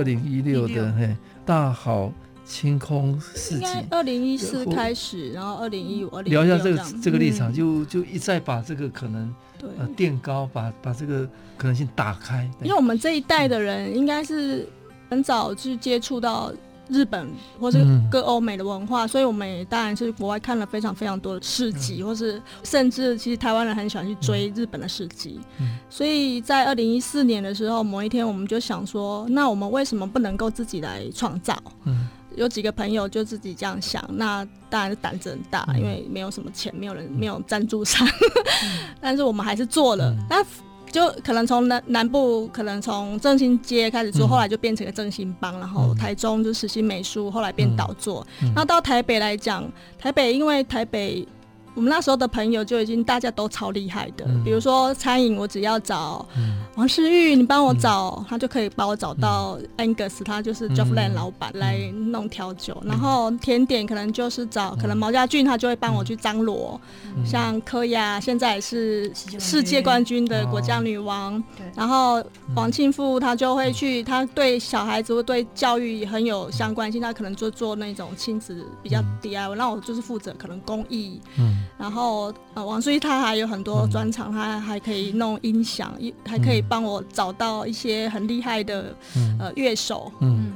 [0.03, 0.69] 零一六。
[0.69, 2.13] 的嘿大好
[2.45, 9.69] 清空市集，二零一四开始，然后二零一五、二零聊一下这个这个立场，就就一再把这个可能对。
[9.79, 12.49] 呃垫高，把把这个可能性打开。
[12.63, 14.69] 因为我们这一代的人应该是
[15.11, 16.53] 很早去接触到。
[16.89, 17.29] 日本
[17.61, 25.41] 或是各欧美的文化，嗯、所以我们也当然是国外看了非常非常多的市集，嗯、或是甚至其实台湾人很喜欢去追日本的市集。
[25.59, 31.57] 嗯、所以在二零一四年的时候，某一天我们就想说，那我们为什么不能够自己来创造？
[31.85, 40.11] 嗯、有几个朋友就自己这样想，那当然是胆子很大，嗯、因为没有什么钱，没有人，没有赞助商，嗯、 但是我们还是做了。
[40.11, 40.45] 嗯、那
[40.93, 48.25] 就可能从南南部，可能从正兴街开始做，嗯、后来就变成个正兴帮，然后台中就实习美术，后来变导座。
[48.55, 51.27] 那、嗯、到台北来讲，台北因为台北。
[51.75, 56.27] 我们那时候的朋友就已经大家都超厉害的，嗯、比如说餐饮，我只要找
[56.75, 62.77] 王世玉，你帮我找，嗯、他就可以帮我找到 Angus，他就是 Joffland 老板来弄调酒。
[62.83, 66.79] 嗯、然后甜点可能就是找，嗯、可能毛家俊他就会帮我去张罗，
[67.17, 71.37] 嗯、像柯雅现在也是世界冠军的果酱女王。
[71.37, 71.43] 哦、
[71.75, 72.23] 然后
[72.55, 81.19] 王庆富他就会去，他对小孩子会对教育很有相关性，他可能就做那种亲子比较 DIY，那我就是负责可能公益。
[81.39, 90.13] 嗯然后呃，王书记他还有很多专长，嗯、他还可以弄音响，一还可以帮我找到一些很厉害的、嗯、呃乐手。
[90.21, 90.53] 嗯，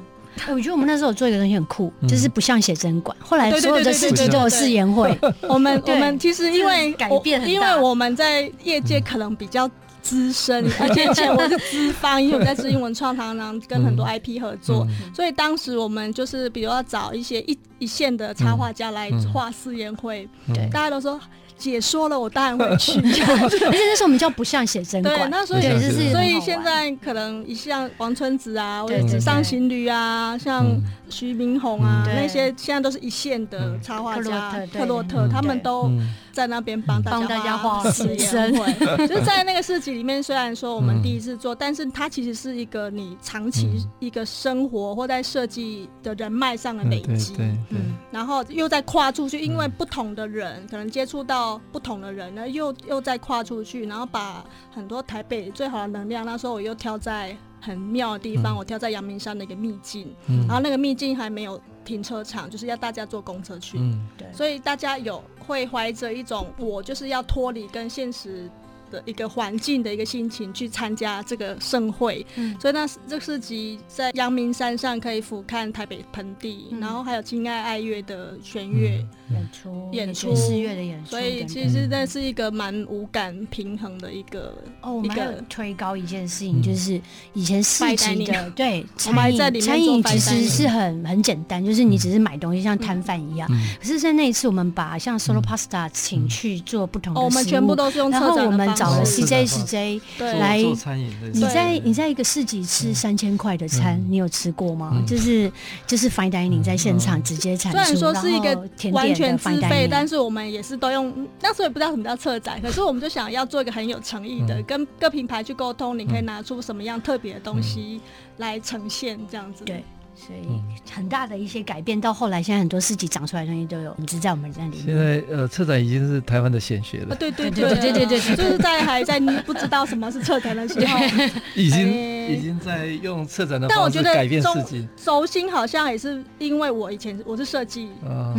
[0.47, 3.17] 嗯，我觉得我们那时候做一个东西很酷，嗯、就是不像写真馆。
[3.21, 5.19] 后来所有的事情都有试言会。
[5.49, 9.71] 我们我们其实因为改变很大，因为我们在业界可能比较。
[10.07, 20.55] 资深， 而且以前我是资方，因为我在知英文创，常常跟很多 IP 合作，嗯、所以当时我们就是比如要找一些一一线的插画家来画试验会，嗯。
[20.57, 21.21] 嗯、大家都说。
[21.59, 22.93] 解说了，我当然会去。
[23.01, 30.67] 而且那时候我们叫不像写真馆，对，那所以就是，所以现在可能一像王春子啊，或者纸上行旅啊，像
[31.09, 35.91] 徐明宏啊，那些现在都是一线的插画家，克洛特，他们都
[36.37, 38.71] 在那边帮大家画写真会。
[39.09, 47.35] 就是在那个市集里面，虽然说我们第一次做，但是它其实是一个你长期一个生活或在设计的人脉上的累积，
[47.71, 51.59] 嗯，然后又再跨出去，因为不同的人可能接触到。
[51.73, 54.45] 不同的人呢，又又再跨出去，然后把
[54.75, 68.51] 很多台北最好的能量，那时候我又挑在很妙的地方，嗯、我挑在阳明山的一个秘境，嗯、然后那个秘境还没有停车场，就是要大家坐公车去，嗯、对，所以大家有会怀着一种我就是要脱离跟现实。
[68.91, 79.05] 的一个环境的一个心情去参加这个盛会，嗯、所以那这个市集在阳明山上可以俯瞰台北盆地，嗯、然后还有亲爱爱乐的弦乐。
[79.29, 80.29] 演出，演出。
[80.29, 84.57] 爵士乐的演出，所以其实那是一个蛮五感平衡的一个。
[84.83, 87.01] 哦，我们还有推高一件事情，就是
[87.33, 93.51] 以前市集的对餐饮，餐饮其实是很很简单，就是你只是买东西像摊贩一样。
[93.81, 98.76] 可是，在那一次，我们把像 Solo Pasta 请去做不同的，我们全部都是用策展的方式。
[98.77, 100.01] 找了 CJ CJ
[100.39, 101.11] 来做餐饮。
[101.33, 105.03] 你在你在一个市集吃三千块的餐，你有吃过吗？
[105.07, 105.51] 就是
[105.87, 111.13] 就是 fine dining 在现场直接产出，虽然说是一个完全自费，但是我们也是都用。
[111.41, 118.01] 那时候也不知道什么叫策展，可是我们就想要做一个很有诚意的，跟各品牌去沟通，你可以拿出什么样特别的东西
[118.37, 119.65] 来呈现这样子。
[119.65, 119.83] 对。
[120.17, 120.49] 所以
[120.91, 124.83] 很大的一些改变，到后来现在很多市集长出来的东西都有，你知在我们这里。
[124.85, 127.15] 现在呃，策展已经是台湾的显学了。
[127.15, 130.99] 对对对对对对对，就是在还在不知道什么是策展的时候，
[131.55, 134.89] 已经已经在用策展的方式改变市集。
[134.97, 137.91] 轴心好像也是因为我以前我是设计，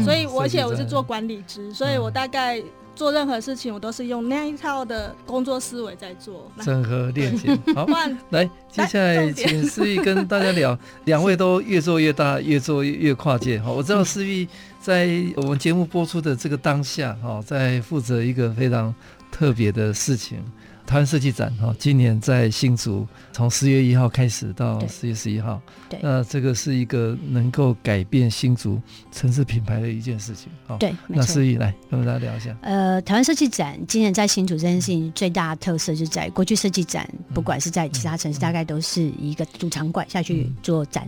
[0.03, 2.61] 所以我而且我是做管理职，所以我大概。
[2.97, 6.51] 做任何事情，我都是用那一套的工作思维在做。
[6.62, 7.86] 整合链接，好，
[8.31, 10.77] 来，接下来请思玉跟大家聊。
[11.05, 13.60] 两位都越做越大，越做越跨界。
[13.60, 14.47] 好，我知道思玉
[14.81, 18.93] 在我们节目播出的这个当下，哈，在负责一个非常
[19.31, 20.43] 特别的事情。
[20.88, 25.62] 台湾设计展哈，今年在新竹，从十月一号开始到十月十一号。
[25.89, 30.50] 对，那这个是一个能够改变新竹城市品牌的一件事情。
[30.65, 32.56] 好，对，那思怡来跟大家聊一下。
[32.62, 41.06] 呃，台湾设计展今年在新竹这件事情最大的特色，就在过去设计展，不管是在其他城市，大概都是一个主场馆下去做展。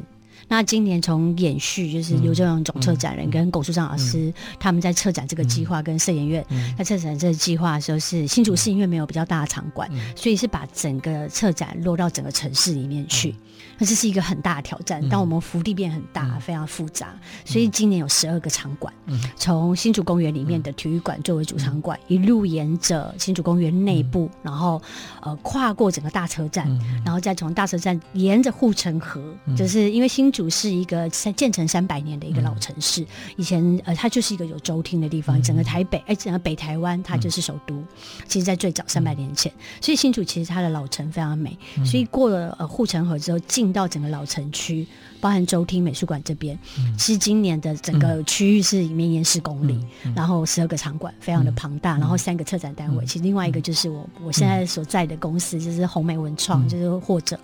[0.50, 6.46] 那今年从延续，就是刘正荣总策展人跟龚树章老师他们在策展这个计划，跟摄影院
[6.78, 13.34] 在策展这个计划的时候，是新竹市因为没有比较大的场馆，所以是把整个策展落到整个城市里面去。
[13.78, 17.14] 那这是一个很大的挑战，但我们幅地变很大，非常复杂，
[17.46, 18.94] 所以今年有十二个场馆，
[19.38, 24.82] 从新竹公园里面的体育馆作为主场馆，一路沿着新竹公园内部，然后
[25.22, 26.68] 呃跨过整个大车站，
[27.06, 29.22] 然后再从大车站沿着护城河，
[29.56, 33.04] 就是因为新竹是一个三建成三百年的一个老城市，
[33.36, 37.84] 以前呃它就是一个有州厅的地方，整个台北哎整个北台湾它就是首都，
[38.28, 43.74] 其实在最早三百年前，所以新竹其实它的老城非常美，所以过了呃护城河之后进。
[43.74, 44.88] 到整个老城区，
[45.22, 49.80] 包含周厅美术馆这边，嗯、其实今年的整个区域是绵延十公里，
[50.16, 53.06] 然后十二个场馆，非常的庞大，嗯、然后三个策展单位。
[53.06, 57.40] 嗯、其实另外一个就是我我现在所在的公司，就是红梅文创，嗯、就是或者，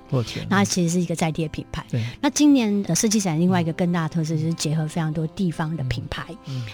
[0.49, 1.85] 那其实是一个在地的品牌。
[1.89, 2.03] 对。
[2.19, 6.25] 那今年年的设计展另外一个更大的特色就是结合非常多地方的品牌，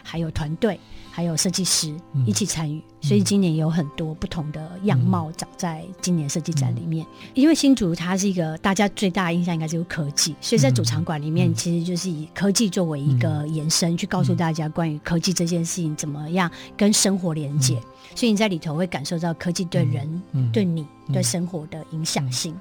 [0.03, 0.79] 还有团队，
[1.11, 1.93] 还有设计师
[2.25, 7.05] 一起参与，嗯、所以今年有很多不同的样貌长在今年设计展里面。
[7.05, 17.77] 嗯、因为新竹它是一个大家最大的印象应该就是科技，所以在主场馆里面其实就是以科技作为一个延伸，去告诉大家关于科技这件事情怎么样跟生活连接。
[18.15, 22.55] 所以你在里头会感受到科技对人、对你、对生活的影响性。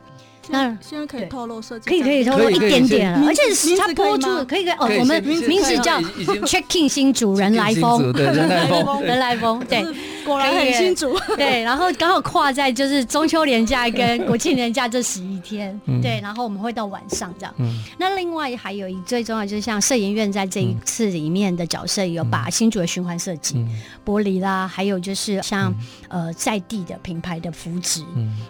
[0.50, 4.88] 那现在可以透露设计，可以可以透露一点点了，而且是他播出的，可以可以哦。
[4.98, 6.00] 我们名字叫
[6.44, 9.84] Checking 新主人来疯，人来风，人来风， 对，
[10.24, 11.16] 果然很新主。
[11.36, 17.54] 对，然后刚好跨在就是中秋连假跟国庆连假这十一天，对，然后我们会到晚上这样。
[17.96, 23.64] 那另外还有一最重要就是像摄影院在这一次里面的角色有把新主的循环设计、
[24.04, 25.72] 玻璃啦，还有就是像
[26.08, 28.02] 呃在地的品牌的扶植，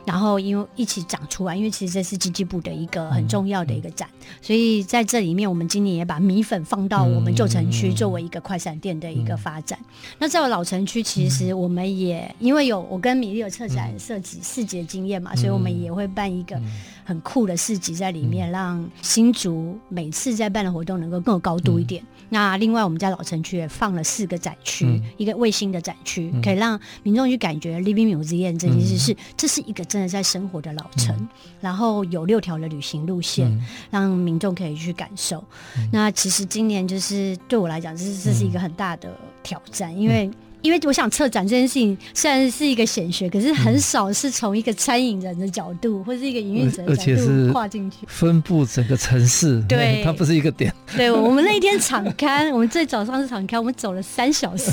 [0.07, 1.89] 然后因为一起长出来，因为其实。
[1.91, 4.09] 这是经济部的一个很重要的一个展，
[4.41, 9.78] 所以在这里面，我们今年也把米粉放到我们旧城区作为一个快闪店的一个发展。
[10.18, 16.61] 那在我老城区，其实我们也、嗯、因为有我跟米粒有策展设计视觉经验嘛，嗯、所以我们也会办一个
[17.05, 22.03] 很酷的市集在里面，让新竹每次在办的活动能够更有高度一点。
[22.03, 31.28] 嗯、那另外，我们在老城区也放了四个展区，嗯、一个卫星的展区，可以让民众去感觉 Living Museum 这件事是这是一个真的在生活的老城，嗯、
[31.61, 35.42] 然后有六条的旅行路线，嗯、让民众可以去感受。
[35.78, 40.30] 嗯、那其实今年就是对我来讲，这是这是一个很大的挑战，嗯、因为。
[40.62, 49.62] 因为我想策展这件事情虽然是一个显学，可是很少是从一个餐饮人的角度，或是一个营运者的角度跨进去，分布整个城市。
[49.68, 50.72] 对，它不是一个点。
[50.96, 54.70] 对，我们那一天场刊， 我们最早上是场刊，我们走了三小时，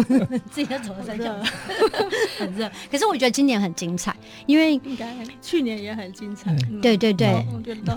[0.50, 1.50] 自己都走了三小时，
[2.38, 2.70] 很热。
[2.90, 4.14] 可是我觉得今年很精彩，
[4.46, 6.54] 因为应该去年也很精彩。
[6.82, 7.44] 对对对，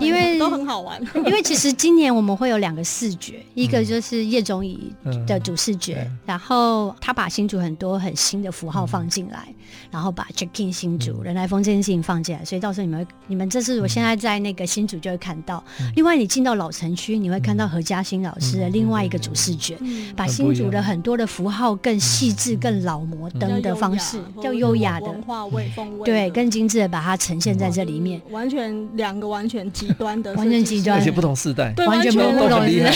[0.00, 1.00] 因为都很好玩。
[1.14, 4.92] 因为其实今年我们会有两个视觉，一个就是叶总仪
[5.26, 9.54] 的主视觉，然后他把新竹很多很新的符号放进来，嗯、
[9.90, 15.62] 然后把 check in 新竹、嗯、人来疯这件事情放进来，所以到时候你们你们这次我现在在那个新竹就会看到。
[15.80, 25.06] 嗯、另外，你进到老城区，你会看到何嘉欣老师的另外一个主视觉，嗯、把新竹的很多的符号更细致、更老摩登的方式，更优雅的。
[25.06, 28.20] 文化味风味，对，更精致的把它呈现在这里面。
[28.30, 32.90] 完全两个完全极端的， 完全极端，而且不同世代，对，完全不同世代，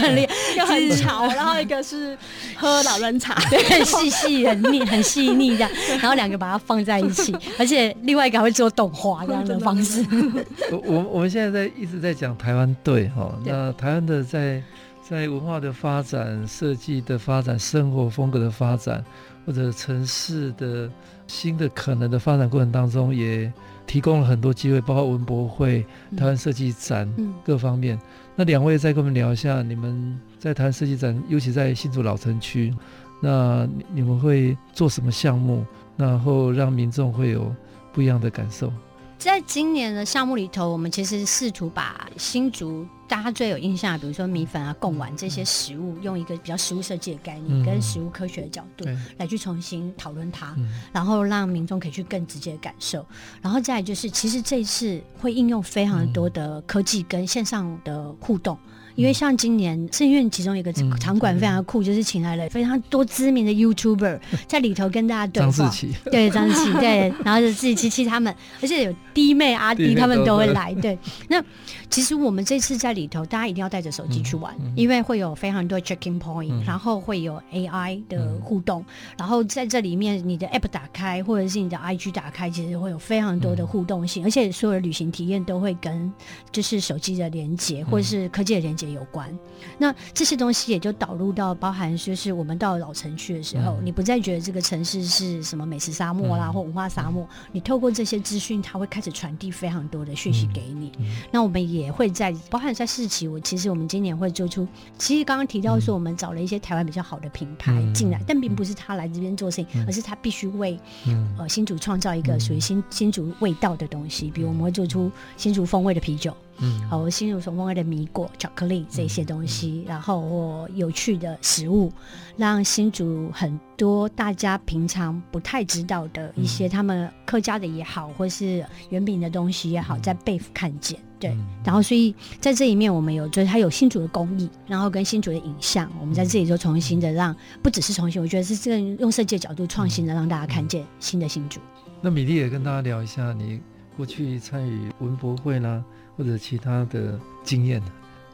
[0.00, 2.16] 很厉害， 一个很潮， 然后一个是
[2.56, 4.10] 喝老人茶，对，细。
[4.16, 5.70] 细很腻， 很细腻这样，
[6.00, 10.04] 然后两个把它放在一起， 而且另外一个还会做动画这样的方式。
[10.72, 14.62] 我我们现在在一直在讲台湾队哈，那台湾的在
[15.06, 19.04] 在文化的发展、设计的发展、生活风格的发展，
[19.44, 20.90] 或者城市的
[21.26, 23.52] 新的可能的发展过程当中，也
[23.86, 25.84] 提供了很多机会，包括文博会、
[26.16, 27.12] 台湾设计展
[27.44, 27.98] 各方面。
[28.34, 32.74] 那两位再跟我们聊一下，你们在台湾设计展，尤其在新竹老城区。
[33.20, 35.64] 那你们会做什么项目，
[35.96, 37.54] 然后让民众会有
[37.92, 38.72] 不一样的感受？
[39.18, 48.84] 在今年的项目里头，我们其实试图把新竹大家最有印象，比如说米粉啊、贡丸这些食物，用一个比较食物设计的概念跟食物科学的角度
[49.16, 50.54] 来去重新讨论它，
[50.92, 53.04] 然后让民众可以去更直接的感受。
[53.40, 58.58] 然后再来就是，其实这一次会应用非常多的科技跟线上的互动。
[58.96, 64.18] 因为像今年摄影院其中一个场馆非常酷，就是请来了非常多知名的 YouTuber
[64.48, 65.52] 在里头跟大家对话。
[65.52, 70.74] 张志祺，对张志祺，对，然后就自己七七他们，而且有弟妹阿弟他们都会来。
[70.74, 71.42] 对，那
[71.90, 78.84] 其实我们这次在里头，大家一定要带着手机去玩，因为会有非常多 checking point，然后会有 AI 的互动，
[79.18, 86.10] 然后在这里面你的 App 打开或者是你的 IG 打开，其实会有非常多的互动性，而且所有的旅行体验都会跟
[86.50, 88.85] 就是手机的连接或者是科技的连接。
[88.92, 89.36] 有关，
[89.78, 100.92] 那这些东西也就导入到包含，就是我们到老城区的时候，嗯、你不再觉得这个城市是什么美食沙漠啦，嗯、或文化沙漠，嗯、你透过这些资讯，它会开始传递非常多的讯息给你。
[101.30, 104.66] 那我们也会在包含在市集，我其实我们今年会做出，
[104.98, 116.36] 其实刚刚提到说，我们找了一些台湾比较好的品牌进来，嗯、但并不是他来这边做事情，嗯、而是他必须为、嗯、呃新竹创造一个属于新新竹味道的东西，比如我们会做出新竹风味的啤酒。
[116.58, 121.92] 嗯，好，新竹风味的米果、巧克力这些东西，然后或有趣的食物，
[122.36, 130.98] 让新竹很多大家平常不太知道的一些他们客家的也好，或是原饼的东西也好，在被看见。
[131.18, 131.34] 对，
[131.64, 141.58] 然后所以在这一面，我们有就是它有新竹的工艺，然后跟新竹的影像，我们在这里就重新的让，不只是重新，我觉得是这个用设计的角度创新的让大家看见新的新竹。
[142.02, 143.60] 那米粒也跟大家聊一下，你
[143.96, 145.82] 过去参与文博会呢？
[146.16, 147.82] 或者其他的经验，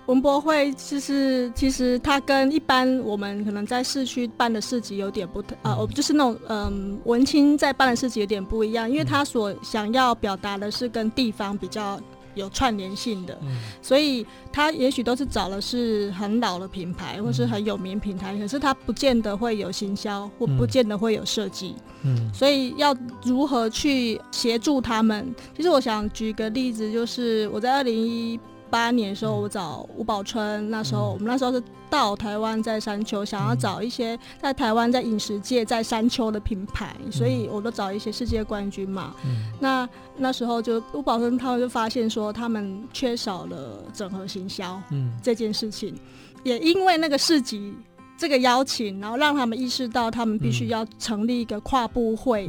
[0.07, 12.01] 文博会就是其实它跟一般我们可能在市区办的市集有点不同啊，我、呃、就是那种嗯文青在办的市集有点不一样，因为他所想要表达的是跟地方比较
[12.35, 21.75] 有串联性的，嗯、所以他也许都是找的是很老的品牌或是很有名品牌，嗯、可是他不见得会有行销或不见得会有设计，
[22.05, 25.35] 嗯，所以要如何去协助他们？
[25.57, 28.39] 其实我想举个例子，就是我在二零一。
[28.73, 39.15] 八年的时候，我找吴宝春，那时候我们那时候是到台湾在山丘，想要找一些在台湾在饮食界在山丘的品牌，所以我都找一些世界冠军嘛。
[39.61, 44.81] 那那时候就吴宝春他们就发现说，他们缺少了整合行销
[45.23, 45.95] 这件事情，
[46.43, 47.75] 也因为那个市集
[48.17, 52.49] 这个邀请，然后让他们意识到他们必须要成立一个跨部会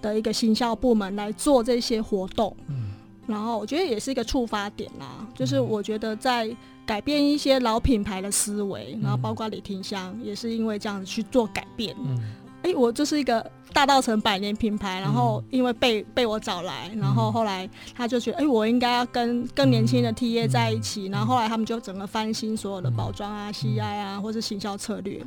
[0.00, 2.56] 的一个行销部门来做这些活动。
[3.26, 6.48] 然后我觉得也是一个触发点啦，就是我觉得在
[6.86, 11.96] 改变一些老品牌的思维，然后包括李廷香也是因为这样子去做改变。
[12.62, 13.50] 哎，我就是一个。
[13.72, 25.20] 大稻城百年品牌，然后因为被被我找来，然后后来他就觉得，哎，我应该要跟更年轻的 TA 在一起，然后后来他们就整个翻新所有的包装啊、CI 啊，或是行销策略。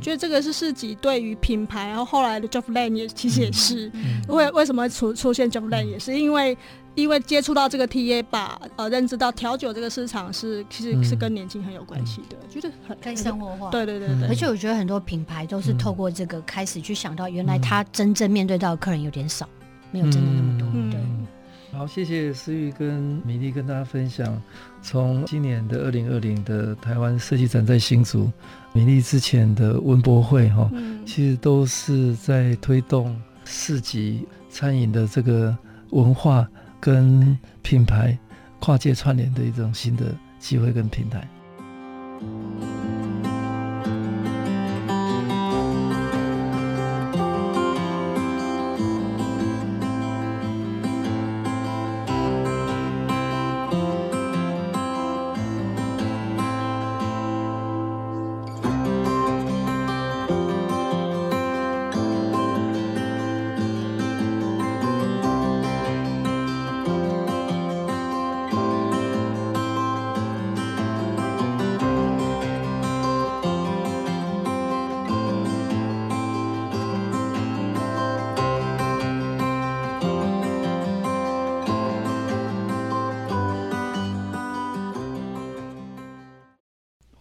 [0.00, 3.92] 觉得这个是市集对于品牌，然后后来的 Jeff Lane 也其实也是，
[4.28, 6.56] 为为什么出出现 Jeff Lane 也是因为
[6.94, 13.70] 因为接触到这个 TA，把呃认知到调酒这个市场是其实是跟年轻很有关系的，觉得很更生活化。
[13.70, 17.84] 对对对对，而且我觉得很多品牌都是透过这个开始去想到，原来他。
[17.92, 19.48] 真正面对到的客人有点少，
[19.90, 20.68] 没有真的那么多。
[20.72, 24.40] 嗯、对，好，谢谢思玉跟米粒跟大家分享，
[24.80, 28.30] 从今年的二零二零的台湾设计展在新竹，
[28.72, 35.56] 米粒之前的文博会哈，嗯、其实都是在推动市集餐饮的这个
[35.90, 36.46] 文化
[36.80, 38.16] 跟品牌
[38.58, 41.28] 跨界串联的一种新的机会跟平台。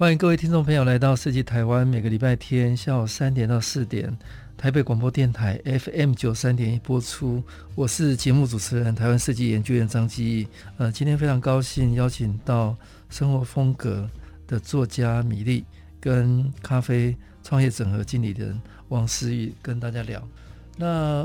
[0.10, 4.12] 欢迎各位听众朋友来到设计台湾，每个礼拜天下午三点到四点，
[4.58, 7.44] 台北广播电台 FM 九三点一播出。
[7.76, 10.48] 我是节目主持人，台湾设计研究员张基。
[10.80, 12.76] 呃，今天非常高兴邀请到
[13.12, 14.10] 生活风格
[14.48, 15.64] 的作家米粒，
[16.00, 20.28] 跟咖啡创业整合经理人王思玉跟大家聊。
[20.76, 21.24] 那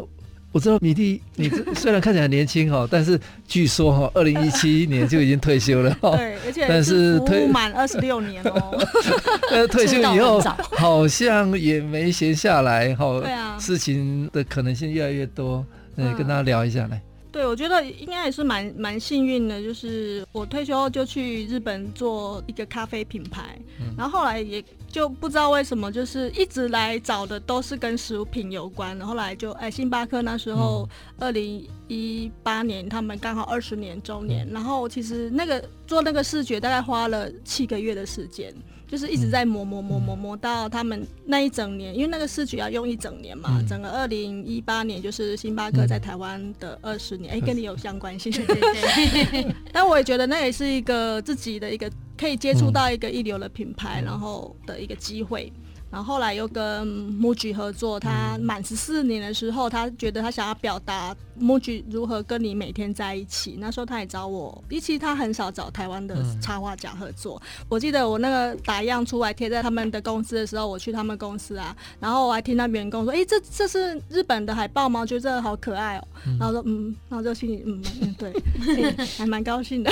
[0.54, 6.14] 我知道米蒂，你 虽然看起来很年轻哈，但是据说哈，二零一七年就已经退休了哈。
[6.16, 8.78] 对，而且但是退满二十六年哦。
[9.50, 10.40] 呃，退休以后
[10.70, 13.20] 好像也没闲下来哈。
[13.20, 13.58] 对啊。
[13.58, 17.02] 事情的可能性越来越多，嗯，跟大家聊一下来。
[17.34, 38.54] 对，我觉得应该也是蛮蛮幸运的，就是我退休后就去日本做一个咖啡品牌，嗯、然后后来也就不知道为什么，就是一直来找的都是跟食品有关的，后来就哎，星巴克那时候二零一八年他们刚好二十年周年，嗯、然后其实那个做那个视觉大概花了七个月的时间。
[38.94, 43.60] 就是一直在磨磨磨磨磨到他们那一整年，因为那个视觉要用一整年嘛。
[43.68, 48.30] 整个二零一八年就是星巴克在台湾的二十年，哎，跟你有相关性。
[48.30, 49.54] 对对对。
[49.72, 55.52] 但我也觉得那也是一个自己的一个可以接触到一个一流的品牌，然后的一个机会。
[55.90, 56.86] 然后后来又跟
[57.20, 63.56] MUJI 合作，他满十四年的时候，他觉得他想要表达 MUJI 如何跟你每天在一起。
[63.58, 67.40] 那时候他也找我，其实他很少找台湾的插画家合作。
[67.44, 75.00] 嗯、我记得我那个打样出来贴在他们的公司的时候，我去他们公司啊，然后我还听到员工说：“哎、欸，这这是日本的海报吗？
[75.00, 76.08] 我觉得这个好可爱哦、喔。
[76.26, 78.32] 嗯”然后说：“嗯。”然后就心里嗯嗯对，
[78.76, 79.90] 欸、还蛮高兴的，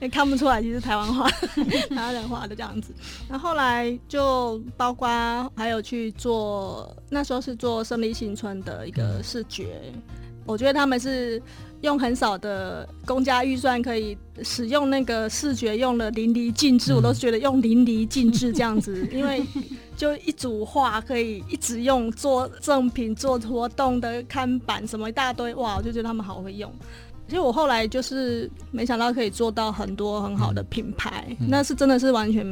[0.00, 1.28] 也 看不出来其实台湾话，
[1.90, 2.92] 台湾人画的这样子。
[3.28, 4.60] 然后后来就。
[4.76, 5.08] 包括
[5.56, 9.92] 还有去做，那时候是做胜利新村的一个视觉，
[10.46, 11.40] 我觉得他们是
[11.80, 19.42] 用很少的公家预算可以使用那个视觉，用的淋漓尽致，我都觉得用淋漓尽致这样子， 因为
[19.96, 26.70] 就一组画可以一直用做赠品、做活动的看板什么一大堆，哇，我就觉得他们好会用。
[27.26, 32.46] 其实我后来就是没想到可以做到很多很好的品牌，嗯、那是真的是完全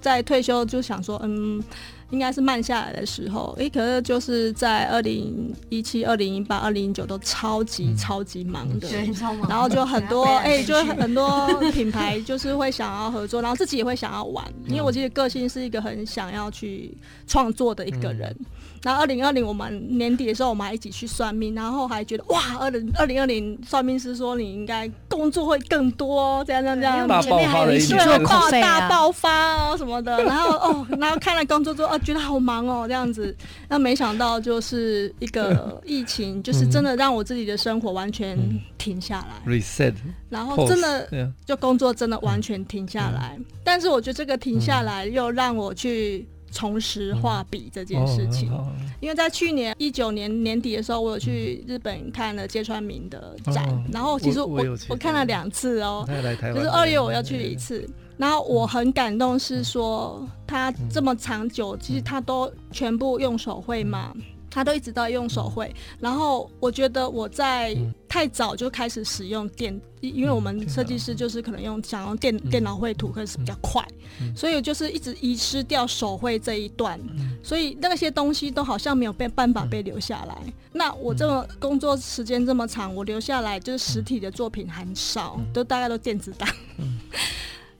[0.00, 1.62] 在退休就想说，嗯。
[2.10, 9.14] 应该是慢下来的时候，诶、欸，可是就是在二零一七、二零一八、二零一九都超级超级忙的，嗯、
[9.48, 16.96] 然后就很多哎、 欸，就很多品牌就是会想要合作，然后自己也会想要玩，因为我其实个性是一个很想要去
[17.26, 18.34] 创作的一个人。
[18.38, 18.46] 嗯。
[18.82, 33.34] 然后二零二零我们年底的时候，我们还一起去算命，然后还觉得哇，二零二零二零算命师说你应该工作会更多，这样这样这样，前面还有一对爆大爆发哦什么的，然后哦，然后看了工作之后，哦觉得好忙哦这样子，
[33.68, 38.38] 那没想到就是一个 疫情，就是真的让我自己的生活完全
[38.78, 39.94] 停下来，reset，
[40.28, 46.26] 然后真的就工作真的完全停下来，但是我觉得这个停下来又让我去。
[46.52, 56.08] 重拾画笔这件事情，嗯哦、因为在去年一九年年底的时候，我有去日本看了芥川明的展，哦、然后其实我我，我看了两次哦，
[56.54, 64.12] 就是二月我要去一次，嗯、然后我很感动，是说他这么长久，其实他都全部用手绘嘛。
[64.14, 64.22] 嗯。
[64.48, 67.76] 他都一直在用手绘，然后我觉得我在
[68.08, 73.86] 太早就开始使用电，因为我们设计师就是可能用想用电电脑绘图，可是比较快，
[74.34, 76.98] 所以就是一直遗失掉手绘这一段，
[77.42, 80.38] 所以那些东西都好像没有被办法被留下来。
[80.72, 86.48] 那我这么工作时间这么长，我留下来就是实体的作品很少，都大概都电子档。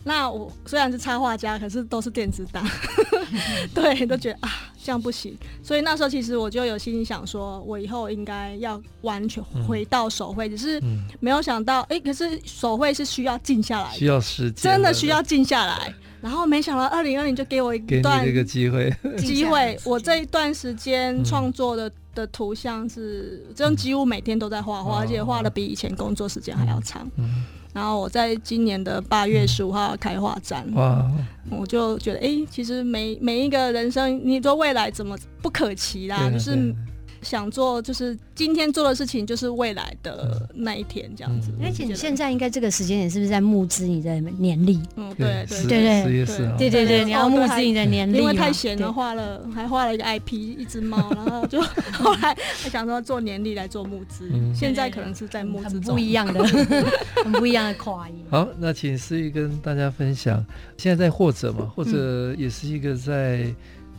[0.07, 2.65] 那我虽然是插画家，可是都是电子档，
[3.75, 4.49] 对，都觉得啊
[4.81, 5.37] 这样不行。
[5.65, 10.81] 所以那时候其实我就有心里想说，我以后应该要完全回到手绘，只是
[11.19, 13.91] 没有想到，哎、欸，可是手绘是需要静下来。
[13.91, 15.93] 的，需要时间，真的需要静下来。
[16.23, 19.77] 然后没想到二零二零就给我一段这个机会，机会。
[19.85, 27.09] 我这一段时间创作的的图像是，真几乎每天都在画画，而且画的比以前工作时间还要长。
[27.77, 31.07] 然后我在今年的八月十五号开画展，哇！
[31.51, 36.31] 我就觉得，哎，其实每每一个人生，你说未来怎么不可期啦？
[36.31, 36.75] 就是。
[37.23, 41.51] 想做就是今天做的事情，就是未来的那一天这样子。
[41.63, 44.81] 而且你现在应该这个时间点是不是在募资你的年历？
[44.97, 46.27] 嗯，对对对对
[46.59, 48.19] 对对对，你要募资你的年历。
[48.19, 51.61] 因为太闲了，画了还画了一个 IP，一只猫，然后就
[51.93, 54.31] 后来还想说做年历来做募资。
[54.55, 56.45] 现在可能是在募资， 不一样的，
[57.25, 58.15] 很不一样的跨越。
[58.31, 60.45] 好，那请思玉跟大家分享，
[60.77, 63.47] 现在在或者嘛，或者也是一个在。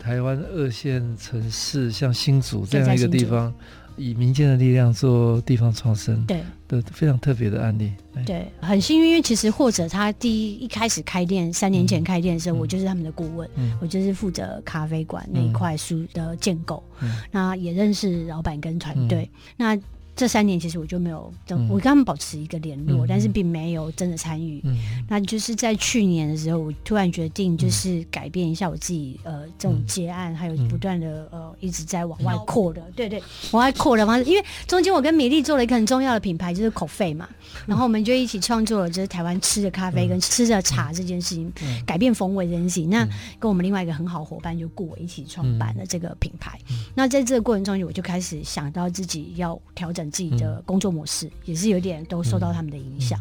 [0.08, 3.54] 台湾二线城市，像新竹这样一个地方，
[3.98, 6.42] 以民间的力量做地方创生，对。
[6.66, 7.92] 的非常特别的案例。
[8.26, 19.82] 对，很幸运，因为其实或者他第一一开始开店，三年前开店的时候，嗯、我就是他们的顾问，嗯、我就是负责咖啡馆那一块书的建构，嗯、那也认识老板跟团队，嗯、那。
[20.18, 21.32] 这三年其实我就没有，
[21.70, 24.60] 我跟他们保持一个联络，嗯、但是并没有真的参与。
[24.64, 24.76] 嗯、
[25.08, 34.26] 那就是在去年的时候，我突然决定就是改变一下我自己，呃，这种接案还有不断的呃一直在往外扩的，对对，往外扩的方式。
[34.26, 37.30] 因为中间我跟米粒做了一个很重要的品牌，就是口费嘛，
[37.68, 42.90] 然后我们就一起创作了就是台湾吃的咖啡跟吃的茶这件事情，嗯、改变风味这件事情。
[42.90, 43.08] 那
[43.38, 46.60] 跟我们另外一个很好伙伴就顾伟一起创办了这个品牌。
[46.72, 50.07] 嗯、那在这个过程中，我就开始想到自己要调整。
[50.12, 53.20] 自己的工作模式也是有点都受到他们的影响，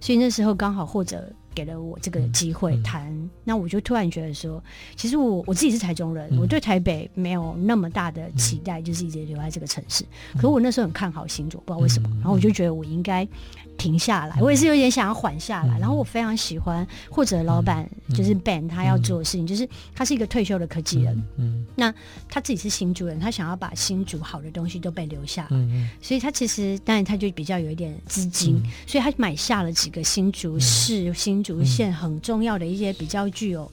[0.00, 1.32] 所以那时候刚好或者。
[1.54, 4.60] 给了我这个机会谈，那我就突然觉得说，
[4.96, 10.02] 其实我我自己是台中人，嗯、我对台北没有那么大的期待，嗯、就是一直留在这个城市。
[10.02, 13.24] 嗯、可是我那时候很看好新竹，不知道为什么，嗯、然后我就觉得我应该
[13.78, 15.78] 停下来，嗯、我也是有点想要缓下来。
[15.78, 21.66] 嗯、然后我非常喜欢或者老板就是 Ben，他要做的事情，就是他是一个退休的科技人，嗯，嗯。
[21.76, 21.94] 那
[22.28, 25.42] 他自己是新竹人，他想要把新竹好的东西都被留下。
[25.42, 31.44] 来，嗯、所以他其实当然他就比较有一点资金，嗯、所以他买下了几个新竹市新。
[31.44, 33.70] 竹县很重要的一些比较具有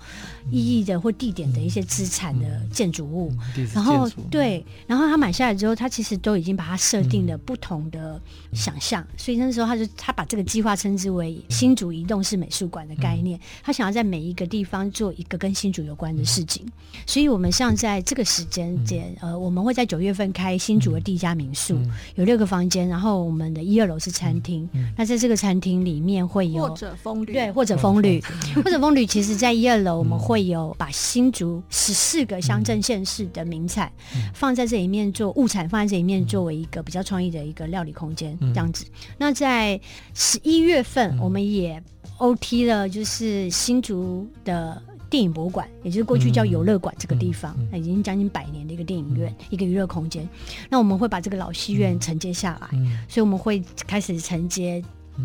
[0.50, 3.34] 意义的或地点的一些资产的建筑物，
[3.74, 8.22] 然后对，然后他买下来之后，他其实都已经把它设定了不同的
[8.52, 16.66] 想象，所以那时候他就他把这个计划称之为新竹移动式美术馆的概念，他想要在每一个地方做一个跟新竹有关的事情，
[17.06, 21.78] 所以我们像在这个时间点，呃，我们会在九月份开新竹的第一家民宿，
[22.16, 24.68] 有六个房间，然后我们的一二楼是餐厅，
[24.98, 27.52] 那在这个餐厅里面会有或者风吕对。
[27.52, 28.24] 或者风旅，
[28.64, 33.92] 或者风旅，其实在一二楼，我们会有把新竹十四个乡镇县市的名产
[34.34, 38.86] 放在这里面做物产，放在这里面作为一个比较创意的一个料理空间，这样子。
[39.18, 39.80] 那在
[40.14, 41.82] 十一月份，我们也
[42.18, 44.82] OT 了，就是新竹的。
[45.12, 50.26] 电影博物馆，也就是过去叫游乐馆这个地方，那、嗯嗯、已经将近百年的一个电影院，嗯、一个娱乐空间。
[50.70, 54.82] 那我们会把这个老戏院承接下来，嗯、所以我们会开始承接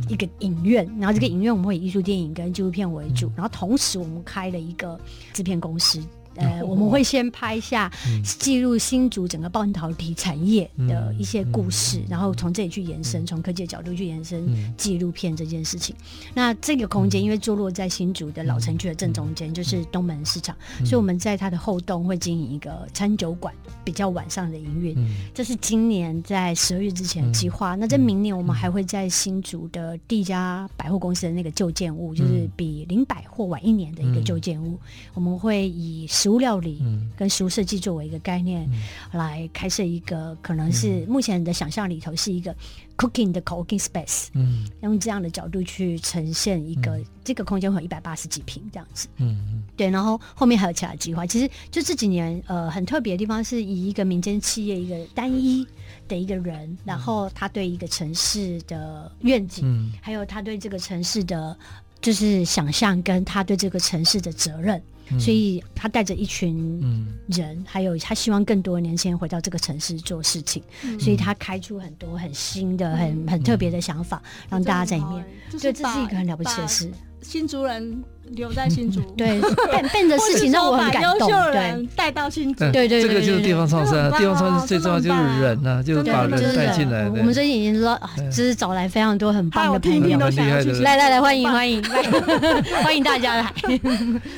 [0.09, 4.99] 一个影院，然后这个影院我们会以艺术电影跟纪录片为主，然后同时我们开了一个
[5.33, 6.03] 制片公司。
[6.37, 7.91] 呃，我们会先拍下
[8.39, 15.95] 记录新竹整个半导体产业的一些故事，然后从这里去延伸，从科技的角度去延伸纪录片这件事情。
[16.35, 24.97] 那这个空间因为坐落在新竹的老城区的正中间，就是东门市场，所以我们在它的后洞会经营一个餐酒馆，比较晚上的营运。
[25.33, 27.75] 这是今年在十二月之前的计划。
[27.77, 34.79] 那在明年我们还会在新竹的第一家百货公司的那个旧建物，就是比林百货晚一年的一个旧建物，
[35.15, 36.07] 我们会以。
[36.27, 36.83] 食物料理
[37.17, 38.69] 跟食物设计作为一个概念，
[39.13, 42.53] 来开设一个可能是目前的想象里头是一个
[42.97, 51.25] cooking 的 cooking space，嗯，用这样的角度去呈现一个这个空间会有一百八十几平这样子，嗯，对，然后后面还有其他计划。
[51.25, 55.65] 其实就这几年，呃，很特别的地方是以一个民间企业一个单一
[56.09, 61.57] 的一个人，然后他对一个城市的愿景，还有他对这个城市的
[62.01, 64.83] 就是想象，跟他对这个城市的责任。
[65.19, 66.81] 所以他带着一群
[67.29, 70.63] 人，还有他希望更多年轻人回到这个城市做事情，
[70.99, 75.25] 所以他开出很多很新的、很很特别的想法，让大家在里面。
[75.51, 76.91] 对，这是一个很了不起的事。
[77.27, 81.29] 新竹人留在新竹， 对，变变的事情让 我很感动。
[81.29, 84.11] 对，带到新竹，对对，这个就是地方创生。
[84.13, 87.09] 地方创生最重要就是人呐，就是把人带进来。
[87.09, 88.01] 我们最近已经说，
[88.31, 90.81] 就是找来非常多很棒的朋友，很厉害的。
[90.81, 91.83] 来来来，欢迎欢迎
[92.85, 93.53] 欢迎大家来，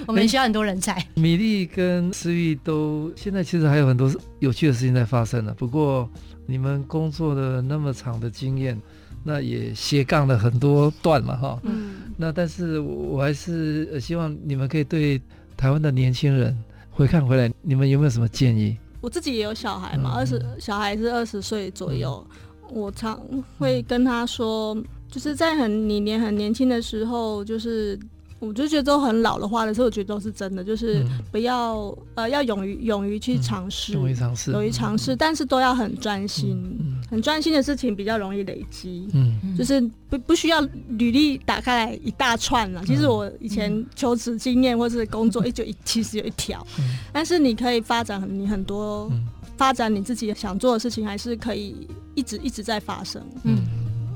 [0.06, 1.04] 我们需要很多人才。
[1.14, 5.54] 米粒跟思玉都现在其实还有很多有趣的事情在发生呢。
[5.58, 6.08] 不过
[6.46, 8.80] 你们工作的那么长的经验。
[9.24, 15.20] 那也斜杠了很多段嘛，哈，嗯，那但是我还是希望你们可以对
[15.56, 16.56] 台湾的年轻人
[16.90, 18.76] 回看回来，你们有没有什么建议？
[19.00, 22.26] 我自己也有小孩嘛，二十、嗯、小孩是二十岁左右，
[22.62, 23.20] 嗯、我常
[23.58, 24.76] 会跟他说，
[25.10, 27.98] 就是在很你年很年轻的时候，就是。
[28.40, 39.08] 我就觉得都很老的话的时候，我觉得都是真的，就是不要、嗯、呃，要勇于勇于去尝试，勇于尝试，勇于尝试，但是都要很专心，嗯、很专心的事情比较容易累积。
[39.14, 42.82] 嗯，就是不不需要履历打开来一大串了。
[42.82, 53.22] 嗯、其实我以前求职经验或是工作，一就一其实有一条，嗯、但是你可以发展你很多，嗯、发展你自己想做的事情，还是可以一直一直在发生。
[53.44, 53.58] 嗯，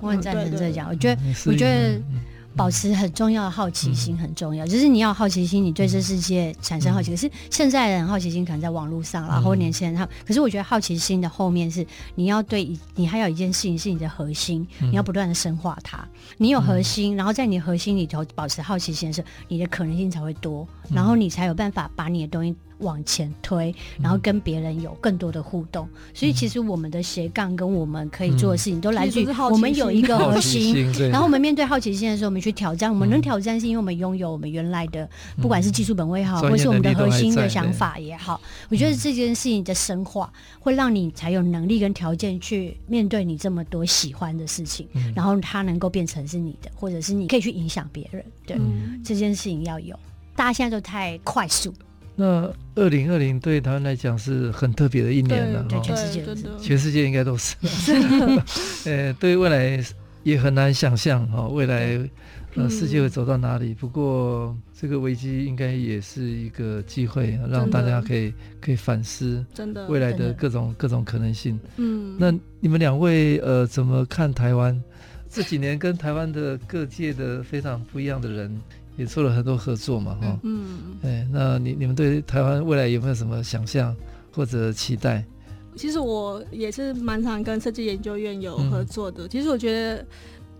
[0.00, 2.00] 我很赞成这讲，我觉得，我觉得。
[2.54, 7.10] 保持很重要的好奇心很重要，就是你要好奇心，你对这世界产生好奇。
[7.10, 16.06] 可是现在人好奇心可能在网络上，然后年轻人他，可是我觉得好奇心的后面是你要对你还有一件事情是你的核心，你要不断的深化它。
[16.36, 22.54] 你有核心，然后在你核心里头保持好奇心的时候，你的可能性才会多，然后你才有办法把你的东西。
[22.82, 32.92] 往前推，然后跟别人有更多的互动，嗯、所以其实我们的斜杠跟我们可以做的事情都来自于我们有一个核心，然后我们面对好奇心的时候，我们去挑战。
[32.92, 35.08] 我们能挑战是因为我们拥有我们原来的，
[35.40, 38.40] 不管是技术本位也好，或是我们的核心的想法也好。
[38.68, 48.24] 我觉得这件事情的深化，会让你才有能力跟条件去面对你这么多喜欢的事情，然后它能够变成是你的，或者是你可以去影响别人。
[48.46, 48.56] 对，
[49.04, 49.98] 这件事情要有。
[50.34, 51.72] 大家现在都太快速。
[52.14, 56.24] 那二零二零对台湾来讲是很特别的一年了，全世界，
[56.60, 57.56] 全世界应该都是。
[58.84, 59.82] 呃，对未来
[60.22, 61.98] 也很难想象哈，未来
[62.54, 63.72] 呃世界会走到哪里？
[63.72, 71.58] 不过这个危机应该也是一个机会，让大家可以可以反思真的未来的各种各种可能性。
[71.76, 74.80] 嗯，那你们两位呃怎么看台湾
[75.30, 78.60] 这几年跟台湾的各界的非常不一样的人？
[78.96, 83.94] 也做了很多合作嘛，哈，嗯，哎，那你你们对台湾未来有没有什么想象
[84.32, 85.24] 或者期待？
[85.76, 89.26] 其实我也是蛮常跟设计研究院有合作的。
[89.26, 90.06] 嗯、其实我觉得。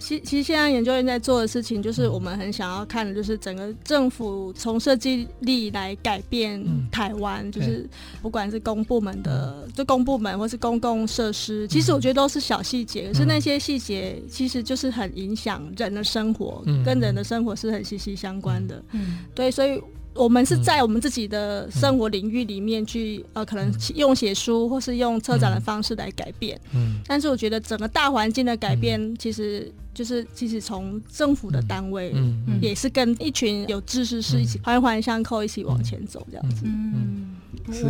[0.03, 7.89] 其其实现在研究院在做的事情，就是我们很想要看的，就是整个政府从设计力来改变台湾，嗯、就是
[8.21, 18.83] 不管是公部门的，就公部门或是公共设施，其实我觉得都是小细节，可是那些细节其实就是很影响人的生活，嗯、跟人的生活是很息息相关的。
[18.91, 19.81] 嗯，对，所以。
[20.15, 26.61] 我们是在我们自己的生活领域里面去，嗯、呃，可能用写书或是用策展的方式来改变。
[26.75, 32.59] 嗯，但是我觉得整个大环境的改变，其实就是其实从政府的单位，嗯。
[32.61, 36.63] 也是跟一群有志士是一起环环相扣，一起往前走这样子。
[36.65, 37.35] 嗯，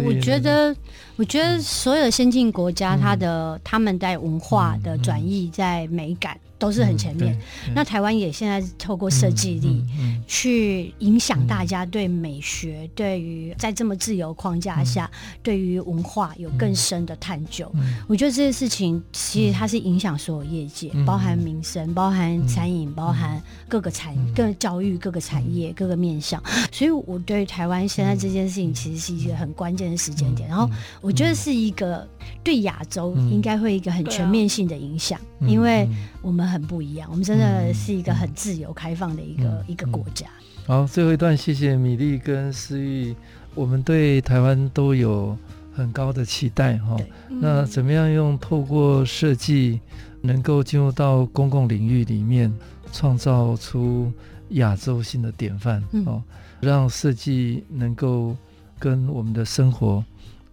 [0.05, 0.75] 我觉得，
[1.17, 6.39] 我觉得所有的先进国家，它的他们在文化的转移，在美感。
[6.63, 7.37] 都是很前面。
[7.75, 9.85] 那台湾也现在透过设计力
[10.29, 15.11] 去影响大家对美学，对于在这么自由框架下，
[15.43, 17.69] 对于文化有更深的探究。
[18.07, 26.41] 我觉得这件事情其实它是影响所有业界，包含民生、包含餐饮、包含各个产、各教育、各个产业、各个面向。
[26.71, 30.49] 所以我对台湾现在这件事情其实是一个很关键的时间点。
[30.49, 32.09] 然后我觉得是一个
[32.45, 35.89] 对亚洲应该会一个很全面性的影响，因为
[36.21, 40.27] 我们很不一样，我们真的是一个很自由开放的一个一个国家。
[40.67, 43.15] 好，最后一段，谢谢米粒跟思玉，
[43.55, 45.37] 我们对台湾都有
[45.75, 46.97] 很高的期待哈。
[47.29, 49.81] 那怎么样用透过设计
[50.21, 52.53] 能够进入到公共领域里面，
[52.93, 54.13] 创造出
[54.51, 56.23] 亚洲性的典范哦，
[56.61, 58.37] 让设计能够
[58.79, 60.05] 跟我们的生活，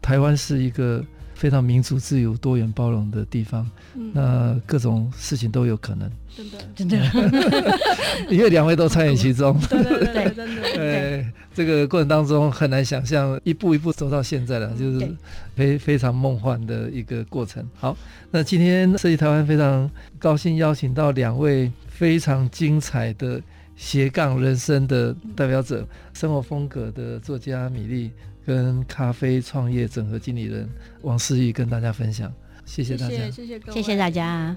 [0.01, 1.03] 台湾是一个。
[1.39, 3.65] 非常民主、自由、多元、包容的地方，
[3.95, 6.11] 嗯、那各种事情都有可能。
[6.35, 7.79] 真的，真的，
[8.29, 9.57] 因为两位都参与其中。
[9.69, 10.61] 对 对对，真的。
[10.75, 15.15] 对，这个过程当中很难想象，一步一步走到现在了，就是
[15.55, 17.65] 非非常梦幻的一个过程。
[17.79, 17.95] 好，
[18.31, 23.41] 那今天设计台湾非常高兴邀请到两位非常精彩的
[23.77, 28.11] 斜杠人生的代表者，生活风格的作家米粒。
[28.50, 30.68] 跟咖啡创业整合经理人
[31.04, 32.34] 王思玉跟大家分享，
[32.66, 34.56] 谢谢大家，谢谢，谢谢各位，谢谢大家。